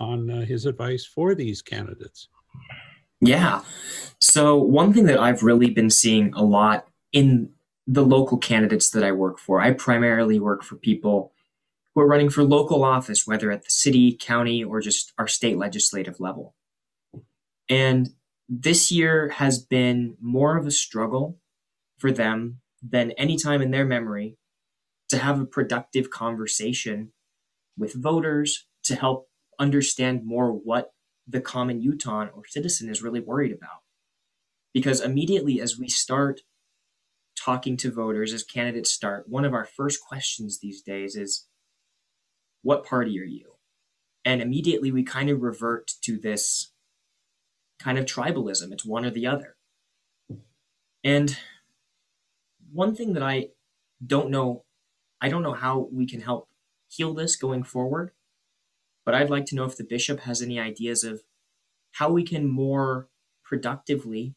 on 0.00 0.30
uh, 0.30 0.40
his 0.44 0.66
advice 0.66 1.04
for 1.04 1.34
these 1.34 1.62
candidates. 1.62 2.28
Yeah. 3.20 3.62
So 4.18 4.56
one 4.56 4.92
thing 4.92 5.04
that 5.04 5.20
I've 5.20 5.42
really 5.42 5.70
been 5.70 5.90
seeing 5.90 6.34
a 6.34 6.42
lot 6.42 6.88
in 7.12 7.50
the 7.86 8.04
local 8.04 8.38
candidates 8.38 8.90
that 8.90 9.04
I 9.04 9.12
work 9.12 9.38
for, 9.38 9.60
I 9.60 9.72
primarily 9.72 10.40
work 10.40 10.64
for 10.64 10.76
people 10.76 11.32
who 11.94 12.00
are 12.00 12.06
running 12.06 12.30
for 12.30 12.42
local 12.42 12.84
office, 12.84 13.26
whether 13.26 13.50
at 13.50 13.64
the 13.64 13.70
city, 13.70 14.16
county, 14.18 14.64
or 14.64 14.80
just 14.80 15.12
our 15.18 15.28
state 15.28 15.56
legislative 15.56 16.18
level. 16.18 16.54
And 17.68 18.10
this 18.48 18.90
year 18.90 19.28
has 19.30 19.58
been 19.58 20.16
more 20.20 20.56
of 20.56 20.66
a 20.66 20.70
struggle 20.70 21.38
for 22.02 22.10
them 22.10 22.58
than 22.82 23.12
any 23.12 23.36
time 23.36 23.62
in 23.62 23.70
their 23.70 23.84
memory 23.84 24.36
to 25.08 25.18
have 25.18 25.40
a 25.40 25.46
productive 25.46 26.10
conversation 26.10 27.12
with 27.78 27.94
voters 27.94 28.66
to 28.82 28.96
help 28.96 29.28
understand 29.60 30.26
more 30.26 30.50
what 30.50 30.90
the 31.28 31.40
common 31.40 31.80
Utah 31.80 32.26
or 32.34 32.42
citizen 32.44 32.90
is 32.90 33.02
really 33.02 33.20
worried 33.20 33.52
about. 33.52 33.82
Because 34.74 35.00
immediately 35.00 35.60
as 35.60 35.78
we 35.78 35.88
start 35.88 36.40
talking 37.36 37.76
to 37.76 37.92
voters, 37.92 38.32
as 38.32 38.42
candidates 38.42 38.90
start, 38.90 39.28
one 39.28 39.44
of 39.44 39.54
our 39.54 39.64
first 39.64 40.00
questions 40.00 40.58
these 40.58 40.82
days 40.82 41.14
is, 41.14 41.46
What 42.62 42.84
party 42.84 43.20
are 43.20 43.24
you? 43.24 43.52
And 44.24 44.42
immediately 44.42 44.90
we 44.90 45.04
kind 45.04 45.30
of 45.30 45.40
revert 45.40 45.92
to 46.02 46.18
this 46.18 46.72
kind 47.78 47.96
of 47.96 48.06
tribalism. 48.06 48.72
It's 48.72 48.84
one 48.84 49.04
or 49.04 49.10
the 49.10 49.28
other. 49.28 49.54
And 51.04 51.36
one 52.72 52.94
thing 52.94 53.12
that 53.14 53.22
I 53.22 53.48
don't 54.04 54.30
know 54.30 54.64
I 55.20 55.28
don't 55.28 55.42
know 55.44 55.52
how 55.54 55.88
we 55.92 56.06
can 56.06 56.20
help 56.20 56.48
heal 56.88 57.14
this 57.14 57.36
going 57.36 57.62
forward, 57.62 58.10
but 59.04 59.14
I'd 59.14 59.30
like 59.30 59.46
to 59.46 59.54
know 59.54 59.64
if 59.64 59.76
the 59.76 59.84
bishop 59.84 60.20
has 60.20 60.42
any 60.42 60.58
ideas 60.58 61.04
of 61.04 61.22
how 61.92 62.10
we 62.10 62.24
can 62.24 62.48
more 62.48 63.08
productively 63.44 64.34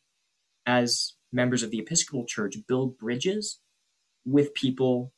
as 0.66 1.14
members 1.32 1.64
of 1.64 1.72
the 1.72 1.80
Episcopal 1.80 2.26
Church 2.26 2.56
build 2.68 2.98
bridges 2.98 3.60
with 4.26 4.54
people 4.54 5.12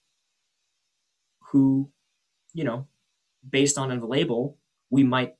who, 1.51 1.89
you 2.53 2.63
know, 2.63 2.88
based 3.47 3.77
on 3.77 3.91
a 3.91 4.06
label, 4.06 4.58
we 4.89 5.03
might 5.03 5.36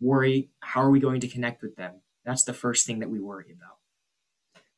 worry 0.00 0.50
how 0.60 0.82
are 0.82 0.90
we 0.90 1.00
going 1.00 1.20
to 1.20 1.28
connect 1.28 1.62
with 1.62 1.76
them? 1.76 2.00
That's 2.24 2.44
the 2.44 2.52
first 2.52 2.86
thing 2.86 3.00
that 3.00 3.10
we 3.10 3.20
worry 3.20 3.52
about. 3.52 3.79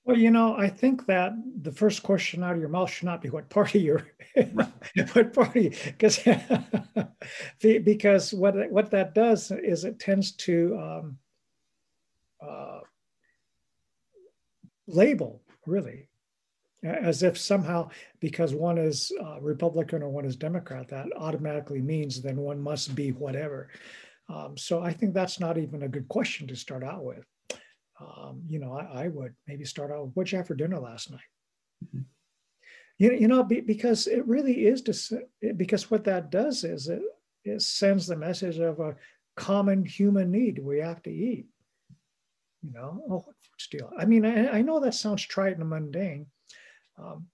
Well, 0.04 0.18
you 0.18 0.30
know, 0.32 0.56
I 0.56 0.68
think 0.68 1.06
that 1.06 1.32
the 1.62 1.70
first 1.70 2.02
question 2.02 2.42
out 2.42 2.54
of 2.54 2.60
your 2.60 2.68
mouth 2.68 2.90
should 2.90 3.04
not 3.06 3.22
be 3.22 3.30
what 3.30 3.48
party 3.48 3.80
you're, 3.80 4.08
what 5.12 5.32
party, 5.32 5.68
because 5.84 6.18
because 7.60 8.34
what 8.34 8.70
what 8.70 8.90
that 8.90 9.14
does 9.14 9.50
is 9.52 9.84
it 9.84 10.00
tends 10.00 10.32
to 10.32 10.76
um, 10.78 11.18
uh, 12.44 12.80
label 14.86 15.42
really 15.66 16.08
as 16.84 17.22
if 17.22 17.38
somehow 17.38 17.88
because 18.20 18.54
one 18.54 18.76
is 18.78 19.12
uh, 19.24 19.40
republican 19.40 20.02
or 20.02 20.08
one 20.08 20.24
is 20.24 20.34
democrat 20.36 20.88
that 20.88 21.06
automatically 21.16 21.80
means 21.80 22.20
then 22.20 22.36
one 22.36 22.60
must 22.60 22.94
be 22.94 23.12
whatever. 23.12 23.68
Um, 24.28 24.56
so 24.56 24.82
i 24.82 24.92
think 24.92 25.14
that's 25.14 25.38
not 25.40 25.58
even 25.58 25.82
a 25.84 25.88
good 25.88 26.08
question 26.08 26.46
to 26.48 26.56
start 26.56 26.82
out 26.82 27.04
with 27.04 27.24
um, 28.02 28.42
you 28.48 28.58
know 28.58 28.72
I, 28.72 29.04
I, 29.04 29.08
would 29.08 29.34
maybe 29.46 29.64
start 29.64 29.90
out 29.90 30.06
with 30.06 30.16
what 30.16 30.32
you 30.32 30.38
have 30.38 30.46
for 30.46 30.54
dinner 30.54 30.78
last 30.78 31.10
night? 31.10 31.20
Mm-hmm. 31.84 32.00
you, 32.98 33.12
you 33.12 33.28
know 33.28 33.42
be, 33.42 33.60
because 33.60 34.06
it 34.06 34.26
really 34.26 34.66
is 34.66 34.82
to 34.82 35.22
because 35.56 35.90
what 35.90 36.04
that 36.04 36.30
does 36.30 36.64
is 36.64 36.88
it, 36.88 37.02
it 37.44 37.62
sends 37.62 38.06
the 38.06 38.16
message 38.16 38.58
of 38.58 38.80
a 38.80 38.96
common 39.36 39.84
human 39.84 40.30
need 40.30 40.58
we 40.58 40.78
have 40.78 41.02
to 41.02 41.10
eat. 41.10 41.46
You 42.62 42.72
know 42.72 43.02
oh 43.10 43.24
steal 43.58 43.90
i 43.98 44.04
mean 44.04 44.24
I, 44.24 44.58
I 44.58 44.62
know 44.62 44.80
that 44.80 44.94
sounds 44.94 45.22
trite 45.22 45.58
and 45.58 45.68
mundane. 45.68 46.26
Um, 46.98 47.26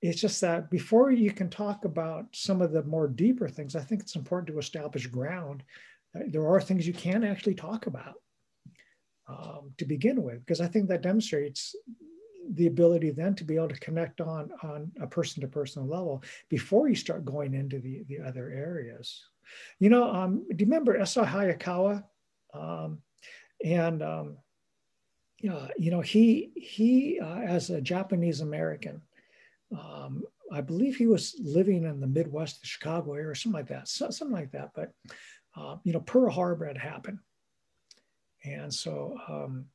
it's 0.00 0.20
just 0.20 0.40
that 0.42 0.70
before 0.70 1.10
you 1.10 1.32
can 1.32 1.50
talk 1.50 1.84
about 1.84 2.26
some 2.32 2.62
of 2.62 2.70
the 2.70 2.84
more 2.84 3.08
deeper 3.08 3.48
things 3.48 3.74
i 3.74 3.80
think 3.80 4.00
it's 4.00 4.16
important 4.16 4.48
to 4.48 4.58
establish 4.58 5.06
ground. 5.06 5.62
There 6.14 6.48
are 6.48 6.60
things 6.60 6.86
you 6.86 6.94
can 6.94 7.22
actually 7.22 7.54
talk 7.54 7.86
about 7.86 8.14
um, 9.28 9.72
to 9.76 9.84
begin 9.84 10.22
with 10.22 10.38
because 10.44 10.60
i 10.60 10.66
think 10.66 10.88
that 10.88 11.02
demonstrates 11.02 11.74
the 12.54 12.66
ability 12.66 13.10
then 13.10 13.34
to 13.34 13.44
be 13.44 13.56
able 13.56 13.68
to 13.68 13.80
connect 13.80 14.20
on 14.20 14.50
on 14.62 14.90
a 15.00 15.06
person 15.06 15.40
to 15.40 15.48
person 15.48 15.88
level 15.88 16.22
before 16.48 16.88
you 16.88 16.94
start 16.94 17.24
going 17.24 17.54
into 17.54 17.78
the 17.78 18.04
the 18.08 18.18
other 18.20 18.50
areas 18.50 19.24
you 19.78 19.90
know 19.90 20.10
um, 20.10 20.46
do 20.54 20.64
you 20.64 20.66
remember 20.66 20.96
S. 20.96 21.16
I. 21.16 21.26
Hayakawa 21.26 22.02
um, 22.54 23.02
and 23.64 24.02
um, 24.02 24.38
uh, 25.48 25.68
you 25.78 25.90
know, 25.90 26.00
he 26.00 26.50
he 26.56 27.20
uh, 27.20 27.38
as 27.38 27.70
a 27.70 27.80
Japanese 27.80 28.40
American, 28.40 29.00
um, 29.72 30.24
I 30.50 30.60
believe 30.60 30.96
he 30.96 31.06
was 31.06 31.36
living 31.40 31.84
in 31.84 32.00
the 32.00 32.06
Midwest, 32.06 32.60
the 32.60 32.66
Chicago 32.66 33.14
area, 33.14 33.28
or 33.28 33.34
something 33.34 33.60
like 33.60 33.68
that, 33.68 33.88
so, 33.88 34.10
something 34.10 34.36
like 34.36 34.50
that. 34.52 34.70
But 34.74 34.92
uh, 35.56 35.76
you 35.84 35.92
know, 35.92 36.00
Pearl 36.00 36.30
Harbor 36.30 36.66
had 36.66 36.78
happened, 36.78 37.18
and 38.44 38.72
so 38.72 39.16
um, 39.28 39.66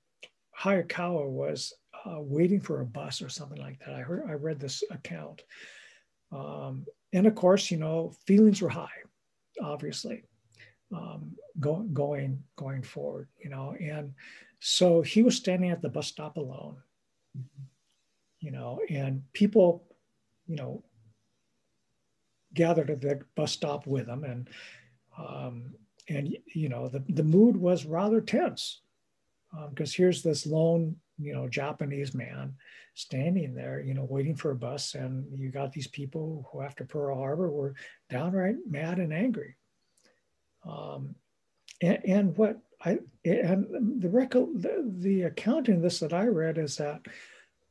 Hayakawa 0.59 1.27
was 1.29 1.73
uh, 2.05 2.19
waiting 2.19 2.59
for 2.59 2.81
a 2.81 2.85
bus 2.85 3.21
or 3.21 3.29
something 3.29 3.59
like 3.59 3.79
that. 3.79 3.95
I 3.95 4.01
heard, 4.01 4.23
I 4.29 4.33
read 4.33 4.59
this 4.59 4.83
account, 4.91 5.43
um, 6.31 6.85
and 7.13 7.27
of 7.27 7.35
course, 7.35 7.71
you 7.71 7.77
know, 7.77 8.13
feelings 8.25 8.61
were 8.61 8.69
high, 8.69 8.87
obviously, 9.61 10.23
um, 10.95 11.31
going 11.59 11.93
going 11.93 12.43
going 12.55 12.83
forward, 12.83 13.27
you 13.43 13.49
know, 13.49 13.75
and 13.79 14.13
so 14.59 15.01
he 15.01 15.23
was 15.23 15.35
standing 15.35 15.71
at 15.71 15.81
the 15.81 15.89
bus 15.89 16.07
stop 16.07 16.37
alone, 16.37 16.77
you 18.39 18.51
know, 18.51 18.79
and 18.89 19.21
people, 19.33 19.83
you 20.47 20.55
know, 20.55 20.83
gathered 22.53 22.89
at 22.89 23.01
the 23.01 23.21
bus 23.35 23.51
stop 23.51 23.87
with 23.87 24.07
him, 24.07 24.23
and 24.23 24.49
um, 25.17 25.75
and 26.09 26.35
you 26.53 26.69
know 26.69 26.87
the 26.87 27.03
the 27.09 27.23
mood 27.23 27.55
was 27.57 27.85
rather 27.85 28.21
tense 28.21 28.81
because 29.69 29.89
um, 29.89 29.95
here's 29.95 30.23
this 30.23 30.45
lone 30.45 30.95
you 31.17 31.33
know 31.33 31.47
Japanese 31.47 32.13
man 32.13 32.55
standing 32.95 33.55
there, 33.55 33.81
you 33.81 33.93
know, 33.93 34.05
waiting 34.05 34.35
for 34.35 34.51
a 34.51 34.55
bus, 34.55 34.93
and 34.93 35.25
you 35.37 35.49
got 35.49 35.73
these 35.73 35.87
people 35.87 36.47
who 36.51 36.61
after 36.61 36.85
Pearl 36.85 37.15
Harbor 37.15 37.49
were 37.49 37.75
downright 38.09 38.55
mad 38.69 38.99
and 38.99 39.13
angry. 39.13 39.55
Um, 40.67 41.15
and, 41.81 41.99
and 42.05 42.37
what 42.37 42.59
I 42.85 42.99
and 43.25 44.01
the 44.01 44.09
record 44.09 44.61
the, 44.61 44.91
the 44.99 45.23
account 45.23 45.69
in 45.69 45.81
this 45.81 45.99
that 45.99 46.13
I 46.13 46.25
read 46.25 46.57
is 46.57 46.77
that 46.77 47.01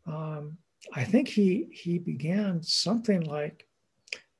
um, 0.07 0.59
I 0.95 1.05
think 1.05 1.29
he 1.29 1.69
he 1.73 1.99
began 1.99 2.63
something 2.63 3.23
like 3.23 3.67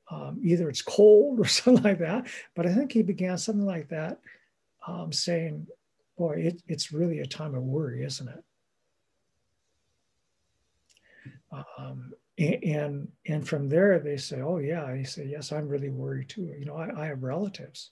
um, 0.09 0.39
either 0.43 0.69
it's 0.69 0.81
cold 0.81 1.39
or 1.41 1.45
something 1.45 1.83
like 1.83 1.99
that, 1.99 2.27
but 2.55 2.65
I 2.65 2.73
think 2.73 2.91
he 2.91 3.03
began 3.03 3.37
something 3.37 3.65
like 3.65 3.89
that, 3.89 4.19
um, 4.87 5.11
saying, 5.11 5.67
"Boy, 6.17 6.35
it, 6.37 6.63
it's 6.67 6.91
really 6.91 7.19
a 7.19 7.25
time 7.25 7.55
of 7.55 7.63
worry, 7.63 8.03
isn't 8.03 8.27
it?" 8.27 8.43
Um, 11.77 12.13
and 12.39 13.07
and 13.27 13.47
from 13.47 13.69
there 13.69 13.99
they 13.99 14.17
say, 14.17 14.41
"Oh 14.41 14.57
yeah," 14.57 14.95
he 14.95 15.03
said, 15.03 15.29
"Yes, 15.29 15.51
I'm 15.51 15.67
really 15.67 15.89
worried 15.89 16.29
too. 16.29 16.53
You 16.57 16.65
know, 16.65 16.75
I, 16.75 17.03
I 17.03 17.05
have 17.07 17.23
relatives." 17.23 17.91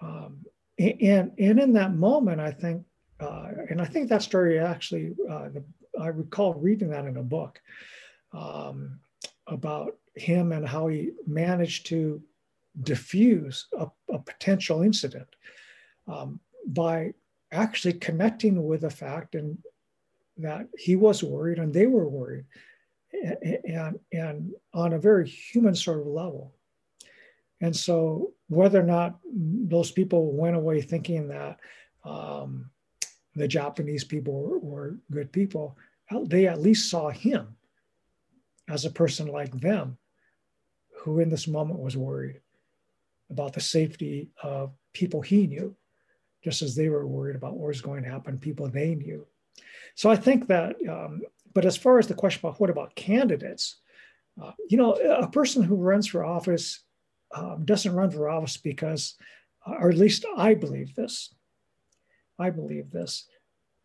Um, 0.00 0.44
and, 0.78 1.32
and 1.38 1.60
in 1.60 1.72
that 1.74 1.94
moment, 1.94 2.40
I 2.40 2.50
think, 2.50 2.84
uh, 3.20 3.50
and 3.70 3.80
I 3.80 3.84
think 3.84 4.08
that 4.08 4.22
story 4.22 4.58
actually, 4.58 5.14
uh, 5.30 5.48
the, 5.50 5.62
I 6.00 6.08
recall 6.08 6.54
reading 6.54 6.90
that 6.90 7.04
in 7.04 7.16
a 7.16 7.22
book 7.22 7.60
um, 8.32 8.98
about 9.52 9.96
him 10.14 10.52
and 10.52 10.66
how 10.66 10.88
he 10.88 11.10
managed 11.26 11.86
to 11.86 12.22
diffuse 12.82 13.66
a, 13.78 13.86
a 14.10 14.18
potential 14.18 14.82
incident 14.82 15.28
um, 16.08 16.40
by 16.66 17.12
actually 17.52 17.92
connecting 17.94 18.64
with 18.64 18.80
the 18.82 18.90
fact 18.90 19.34
and 19.34 19.58
that 20.38 20.66
he 20.78 20.96
was 20.96 21.22
worried 21.22 21.58
and 21.58 21.72
they 21.72 21.86
were 21.86 22.08
worried 22.08 22.44
and, 23.12 23.58
and, 23.64 24.00
and 24.12 24.52
on 24.72 24.94
a 24.94 24.98
very 24.98 25.28
human 25.28 25.74
sort 25.74 26.00
of 26.00 26.06
level. 26.06 26.54
And 27.60 27.74
so, 27.74 28.32
whether 28.48 28.80
or 28.80 28.84
not 28.84 29.18
those 29.24 29.92
people 29.92 30.32
went 30.32 30.56
away 30.56 30.82
thinking 30.82 31.28
that 31.28 31.60
um, 32.04 32.68
the 33.36 33.46
Japanese 33.46 34.02
people 34.02 34.42
were, 34.42 34.58
were, 34.58 34.98
good 35.10 35.30
people, 35.30 35.76
they 36.24 36.48
at 36.48 36.60
least 36.60 36.90
saw 36.90 37.10
him 37.10 37.56
as 38.68 38.84
a 38.84 38.90
person 38.90 39.26
like 39.26 39.60
them 39.60 39.98
who, 41.00 41.20
in 41.20 41.28
this 41.28 41.48
moment, 41.48 41.80
was 41.80 41.96
worried 41.96 42.40
about 43.30 43.52
the 43.54 43.60
safety 43.60 44.30
of 44.42 44.72
people 44.92 45.20
he 45.20 45.46
knew, 45.46 45.74
just 46.44 46.62
as 46.62 46.74
they 46.74 46.88
were 46.88 47.06
worried 47.06 47.36
about 47.36 47.54
what 47.54 47.68
was 47.68 47.80
going 47.80 48.02
to 48.02 48.10
happen, 48.10 48.38
people 48.38 48.68
they 48.68 48.94
knew. 48.94 49.26
So, 49.94 50.10
I 50.10 50.16
think 50.16 50.48
that, 50.48 50.76
um, 50.88 51.22
but 51.54 51.64
as 51.64 51.76
far 51.76 51.98
as 51.98 52.06
the 52.06 52.14
question 52.14 52.40
about 52.40 52.60
what 52.60 52.70
about 52.70 52.94
candidates, 52.94 53.76
uh, 54.40 54.52
you 54.68 54.76
know, 54.76 54.92
a 54.92 55.28
person 55.28 55.62
who 55.62 55.76
runs 55.76 56.06
for 56.06 56.24
office 56.24 56.80
um, 57.34 57.64
doesn't 57.64 57.94
run 57.94 58.10
for 58.10 58.28
office 58.28 58.56
because, 58.56 59.14
uh, 59.66 59.74
or 59.80 59.90
at 59.90 59.98
least 59.98 60.24
I 60.36 60.54
believe 60.54 60.94
this. 60.94 61.34
I 62.38 62.50
believe 62.50 62.90
this. 62.90 63.26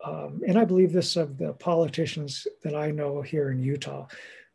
Um, 0.04 0.42
and 0.46 0.58
I 0.58 0.64
believe 0.64 0.92
this 0.92 1.16
of 1.16 1.38
the 1.38 1.52
politicians 1.54 2.46
that 2.62 2.74
I 2.74 2.90
know 2.90 3.20
here 3.20 3.50
in 3.50 3.62
Utah. 3.62 4.06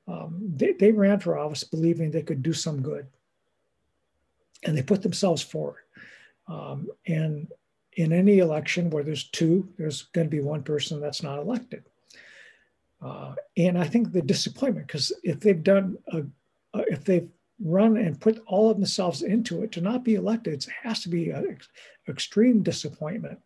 Um, 0.08 0.54
they, 0.56 0.74
they 0.74 0.92
ran 0.92 1.20
for 1.20 1.38
office 1.38 1.64
believing 1.64 2.12
they 2.12 2.22
could 2.22 2.44
do 2.44 2.54
some 2.54 2.82
good. 2.82 3.08
And 4.64 4.78
they 4.78 4.82
put 4.82 5.02
themselves 5.02 5.42
forward. 5.42 5.84
Um, 6.48 6.90
and 7.08 7.48
in 7.94 8.12
any 8.12 8.40
election 8.40 8.90
where 8.90 9.04
there's 9.04 9.26
two, 9.26 9.70
there's 9.78 10.04
going 10.14 10.28
to 10.28 10.32
be 10.32 10.42
one 10.42 10.64
person 10.64 11.00
that's 11.00 11.24
not 11.24 11.40
elected. 11.40 11.84
Uh, 13.02 13.36
and 13.58 13.78
I 13.78 13.86
think 13.86 14.12
the 14.12 14.22
disappointment, 14.22 14.88
because 14.88 15.12
if 15.24 15.40
they've 15.42 15.64
done, 15.64 15.98
a, 16.08 16.24
if 16.74 17.04
they've 17.04 17.30
run 17.64 17.98
and 17.98 18.20
put 18.20 18.42
all 18.46 18.70
of 18.70 18.78
themselves 18.78 19.22
into 19.22 19.64
it 19.64 19.72
to 19.72 19.82
not 19.82 20.04
be 20.04 20.16
elected 20.16 20.54
it 20.54 20.68
has 20.82 21.02
to 21.02 21.10
be 21.10 21.30
an 21.30 21.58
extreme 22.10 22.64
disappointment 22.64 23.40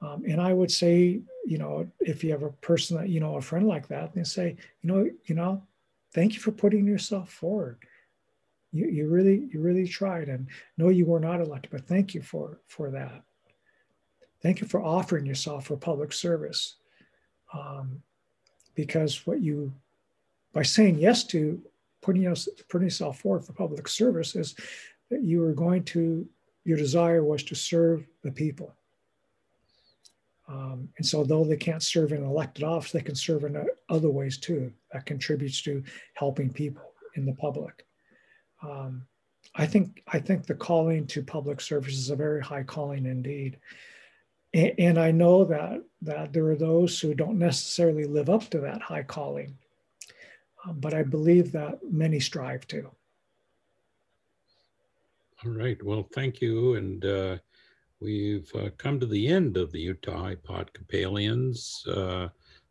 um, 0.00 0.22
and 0.26 0.40
i 0.40 0.52
would 0.52 0.70
say 0.70 1.20
you 1.44 1.58
know 1.58 1.86
if 2.00 2.22
you 2.22 2.30
have 2.30 2.42
a 2.42 2.50
person 2.50 2.96
that 2.96 3.08
you 3.08 3.20
know 3.20 3.36
a 3.36 3.40
friend 3.40 3.66
like 3.66 3.88
that 3.88 4.14
they 4.14 4.24
say 4.24 4.56
you 4.82 4.88
know 4.90 5.08
you 5.24 5.34
know 5.34 5.62
thank 6.12 6.34
you 6.34 6.40
for 6.40 6.52
putting 6.52 6.86
yourself 6.86 7.30
forward. 7.30 7.78
You, 8.72 8.86
you 8.88 9.08
really 9.08 9.48
you 9.50 9.60
really 9.60 9.88
tried 9.88 10.28
and 10.28 10.46
no 10.76 10.90
you 10.90 11.06
were 11.06 11.20
not 11.20 11.40
elected 11.40 11.70
but 11.70 11.86
thank 11.86 12.14
you 12.14 12.22
for 12.22 12.60
for 12.66 12.90
that. 12.90 13.22
Thank 14.42 14.60
you 14.60 14.66
for 14.66 14.82
offering 14.82 15.26
yourself 15.26 15.66
for 15.66 15.76
public 15.76 16.12
service. 16.12 16.76
Um, 17.52 18.02
because 18.74 19.26
what 19.26 19.40
you 19.40 19.72
by 20.52 20.62
saying 20.62 20.98
yes 20.98 21.24
to 21.24 21.62
putting, 22.02 22.26
us, 22.26 22.48
putting 22.68 22.86
yourself 22.86 23.20
forward 23.20 23.44
for 23.44 23.52
public 23.52 23.88
service 23.88 24.36
is 24.36 24.54
that 25.10 25.22
you 25.22 25.40
were 25.40 25.52
going 25.52 25.82
to, 25.84 26.26
your 26.64 26.76
desire 26.76 27.24
was 27.24 27.42
to 27.44 27.54
serve 27.54 28.06
the 28.22 28.30
people. 28.30 28.74
Um, 30.48 30.88
and 30.96 31.06
so, 31.06 31.24
though 31.24 31.44
they 31.44 31.56
can't 31.56 31.82
serve 31.82 32.12
in 32.12 32.24
elected 32.24 32.64
office, 32.64 32.92
they 32.92 33.02
can 33.02 33.14
serve 33.14 33.44
in 33.44 33.66
other 33.90 34.08
ways 34.08 34.38
too. 34.38 34.72
That 34.92 35.04
contributes 35.04 35.60
to 35.62 35.82
helping 36.14 36.50
people 36.50 36.94
in 37.16 37.26
the 37.26 37.34
public. 37.34 37.86
Um, 38.62 39.06
I 39.54 39.66
think 39.66 40.02
I 40.08 40.18
think 40.18 40.46
the 40.46 40.54
calling 40.54 41.06
to 41.08 41.22
public 41.22 41.60
service 41.60 41.94
is 41.94 42.08
a 42.08 42.16
very 42.16 42.40
high 42.40 42.62
calling 42.62 43.04
indeed, 43.04 43.58
and, 44.54 44.72
and 44.78 44.98
I 44.98 45.10
know 45.10 45.44
that 45.44 45.84
that 46.02 46.32
there 46.32 46.46
are 46.48 46.56
those 46.56 46.98
who 46.98 47.12
don't 47.12 47.38
necessarily 47.38 48.04
live 48.04 48.30
up 48.30 48.48
to 48.50 48.60
that 48.60 48.80
high 48.80 49.02
calling, 49.02 49.58
um, 50.64 50.80
but 50.80 50.94
I 50.94 51.02
believe 51.02 51.52
that 51.52 51.80
many 51.90 52.20
strive 52.20 52.66
to. 52.68 52.90
All 55.44 55.52
right. 55.52 55.80
Well, 55.82 56.08
thank 56.14 56.40
you, 56.40 56.76
and. 56.76 57.04
Uh 57.04 57.36
We've 58.00 58.50
uh, 58.54 58.70
come 58.78 59.00
to 59.00 59.06
the 59.06 59.26
end 59.26 59.56
of 59.56 59.72
the 59.72 59.80
Utah 59.80 60.28
Episcopalians. 60.28 61.84
Uh, 61.86 62.28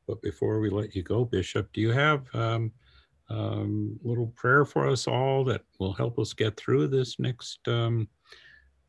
but 0.07 0.21
before 0.21 0.59
we 0.59 0.69
let 0.69 0.95
you 0.95 1.03
go, 1.03 1.25
Bishop, 1.25 1.71
do 1.73 1.81
you 1.81 1.91
have 1.91 2.33
um, 2.33 2.71
um, 3.29 3.99
little 4.03 4.27
prayer 4.37 4.63
for 4.63 4.87
us 4.87 5.05
all 5.05 5.43
that 5.43 5.63
will 5.79 5.91
help 5.91 6.17
us 6.17 6.31
get 6.31 6.55
through 6.55 6.87
this 6.87 7.19
next 7.19 7.59
um, 7.67 8.07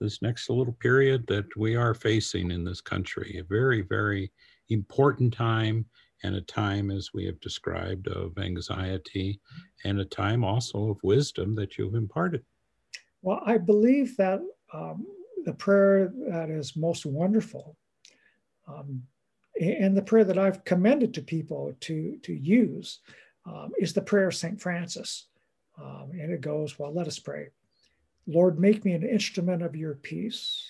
this 0.01 0.23
next 0.23 0.49
little 0.49 0.75
period 0.75 1.27
that 1.27 1.57
we 1.57 1.75
are 1.75 1.93
facing 1.93 2.53
in 2.53 2.63
this 2.63 2.81
country? 2.81 3.39
A 3.39 3.45
very, 3.45 3.83
very 3.83 4.31
important 4.69 5.35
time 5.35 5.87
and 6.23 6.37
a 6.37 6.41
time, 6.43 6.93
as 6.93 7.11
we 7.13 7.27
have 7.27 7.41
described, 7.41 8.07
of 8.07 8.39
anxiety 8.39 9.41
and 9.85 10.01
a 10.01 10.05
time 10.05 10.45
also 10.45 10.91
of 10.91 10.99
wisdom 11.03 11.57
that 11.57 11.79
you've 11.79 11.97
imparted. 11.97 12.45
Well, 13.23 13.43
I 13.45 13.59
believe 13.59 14.17
that 14.19 14.41
um, 14.73 15.05
the 15.49 15.55
prayer 15.55 16.13
that 16.29 16.51
is 16.51 16.77
most 16.77 17.07
wonderful, 17.07 17.75
um, 18.67 19.03
and 19.59 19.97
the 19.97 20.03
prayer 20.03 20.25
that 20.25 20.37
I've 20.37 20.63
commended 20.63 21.15
to 21.15 21.23
people 21.23 21.73
to, 21.81 22.19
to 22.23 22.35
use, 22.35 23.01
um, 23.47 23.73
is 23.79 23.95
the 23.95 24.03
prayer 24.03 24.29
of 24.29 24.35
St. 24.35 24.61
Francis. 24.61 25.29
Um, 25.83 26.11
and 26.13 26.31
it 26.31 26.43
goes, 26.43 26.79
Well, 26.79 26.93
let 26.93 27.07
us 27.07 27.19
pray. 27.19 27.49
Lord, 28.27 28.61
make 28.61 28.85
me 28.85 28.93
an 28.93 29.09
instrument 29.09 29.63
of 29.63 29.75
your 29.75 29.95
peace. 29.95 30.67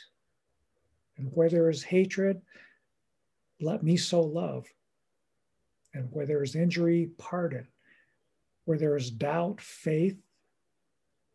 And 1.17 1.29
where 1.35 1.49
there 1.49 1.69
is 1.69 1.83
hatred, 1.83 2.41
let 3.61 3.83
me 3.83 3.97
so 3.97 4.21
love. 4.21 4.69
And 5.93 6.07
where 6.13 6.25
there 6.27 6.45
is 6.45 6.55
injury, 6.55 7.11
pardon. 7.19 7.67
Where 8.65 8.79
there 8.79 8.97
is 8.97 9.11
doubt, 9.11 9.61
faith. 9.61 10.17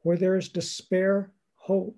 Where 0.03 0.15
there 0.15 0.37
is 0.37 0.47
despair, 0.47 1.33
hope 1.55 1.97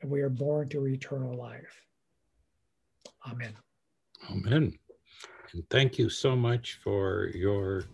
and 0.00 0.10
we 0.10 0.20
are 0.20 0.28
born 0.28 0.68
to 0.70 0.86
eternal 0.86 1.36
life. 1.36 1.82
Amen. 3.30 3.54
Amen. 4.30 4.72
And 5.52 5.68
thank 5.70 5.98
you 5.98 6.08
so 6.08 6.36
much 6.36 6.78
for 6.82 7.30
your 7.34 7.84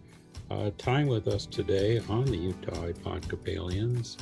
uh, 0.50 0.70
time 0.78 1.06
with 1.06 1.28
us 1.28 1.46
today 1.46 2.00
on 2.08 2.24
the 2.24 2.36
Utah 2.36 2.84
Episcopalians. 2.84 4.18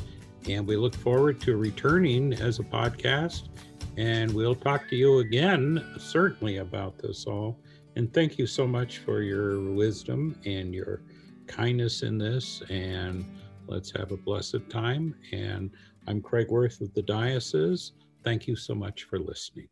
And 0.48 0.66
we 0.66 0.76
look 0.76 0.94
forward 0.94 1.40
to 1.42 1.56
returning 1.56 2.32
as 2.34 2.58
a 2.58 2.62
podcast. 2.64 3.48
And 3.96 4.32
we'll 4.32 4.54
talk 4.54 4.88
to 4.88 4.96
you 4.96 5.18
again, 5.18 5.84
certainly, 5.98 6.58
about 6.58 6.98
this 6.98 7.26
all. 7.26 7.58
And 7.96 8.12
thank 8.12 8.38
you 8.38 8.46
so 8.46 8.66
much 8.66 8.98
for 8.98 9.22
your 9.22 9.60
wisdom 9.72 10.38
and 10.44 10.72
your 10.74 11.02
kindness 11.46 12.02
in 12.02 12.16
this. 12.16 12.62
And 12.70 13.24
let's 13.66 13.90
have 13.96 14.12
a 14.12 14.16
blessed 14.16 14.70
time. 14.70 15.14
And 15.32 15.70
I'm 16.10 16.20
Craig 16.20 16.50
Wirth 16.50 16.80
of 16.80 16.92
the 16.94 17.02
Diocese. 17.02 17.92
Thank 18.24 18.48
you 18.48 18.56
so 18.56 18.74
much 18.74 19.04
for 19.04 19.20
listening. 19.20 19.68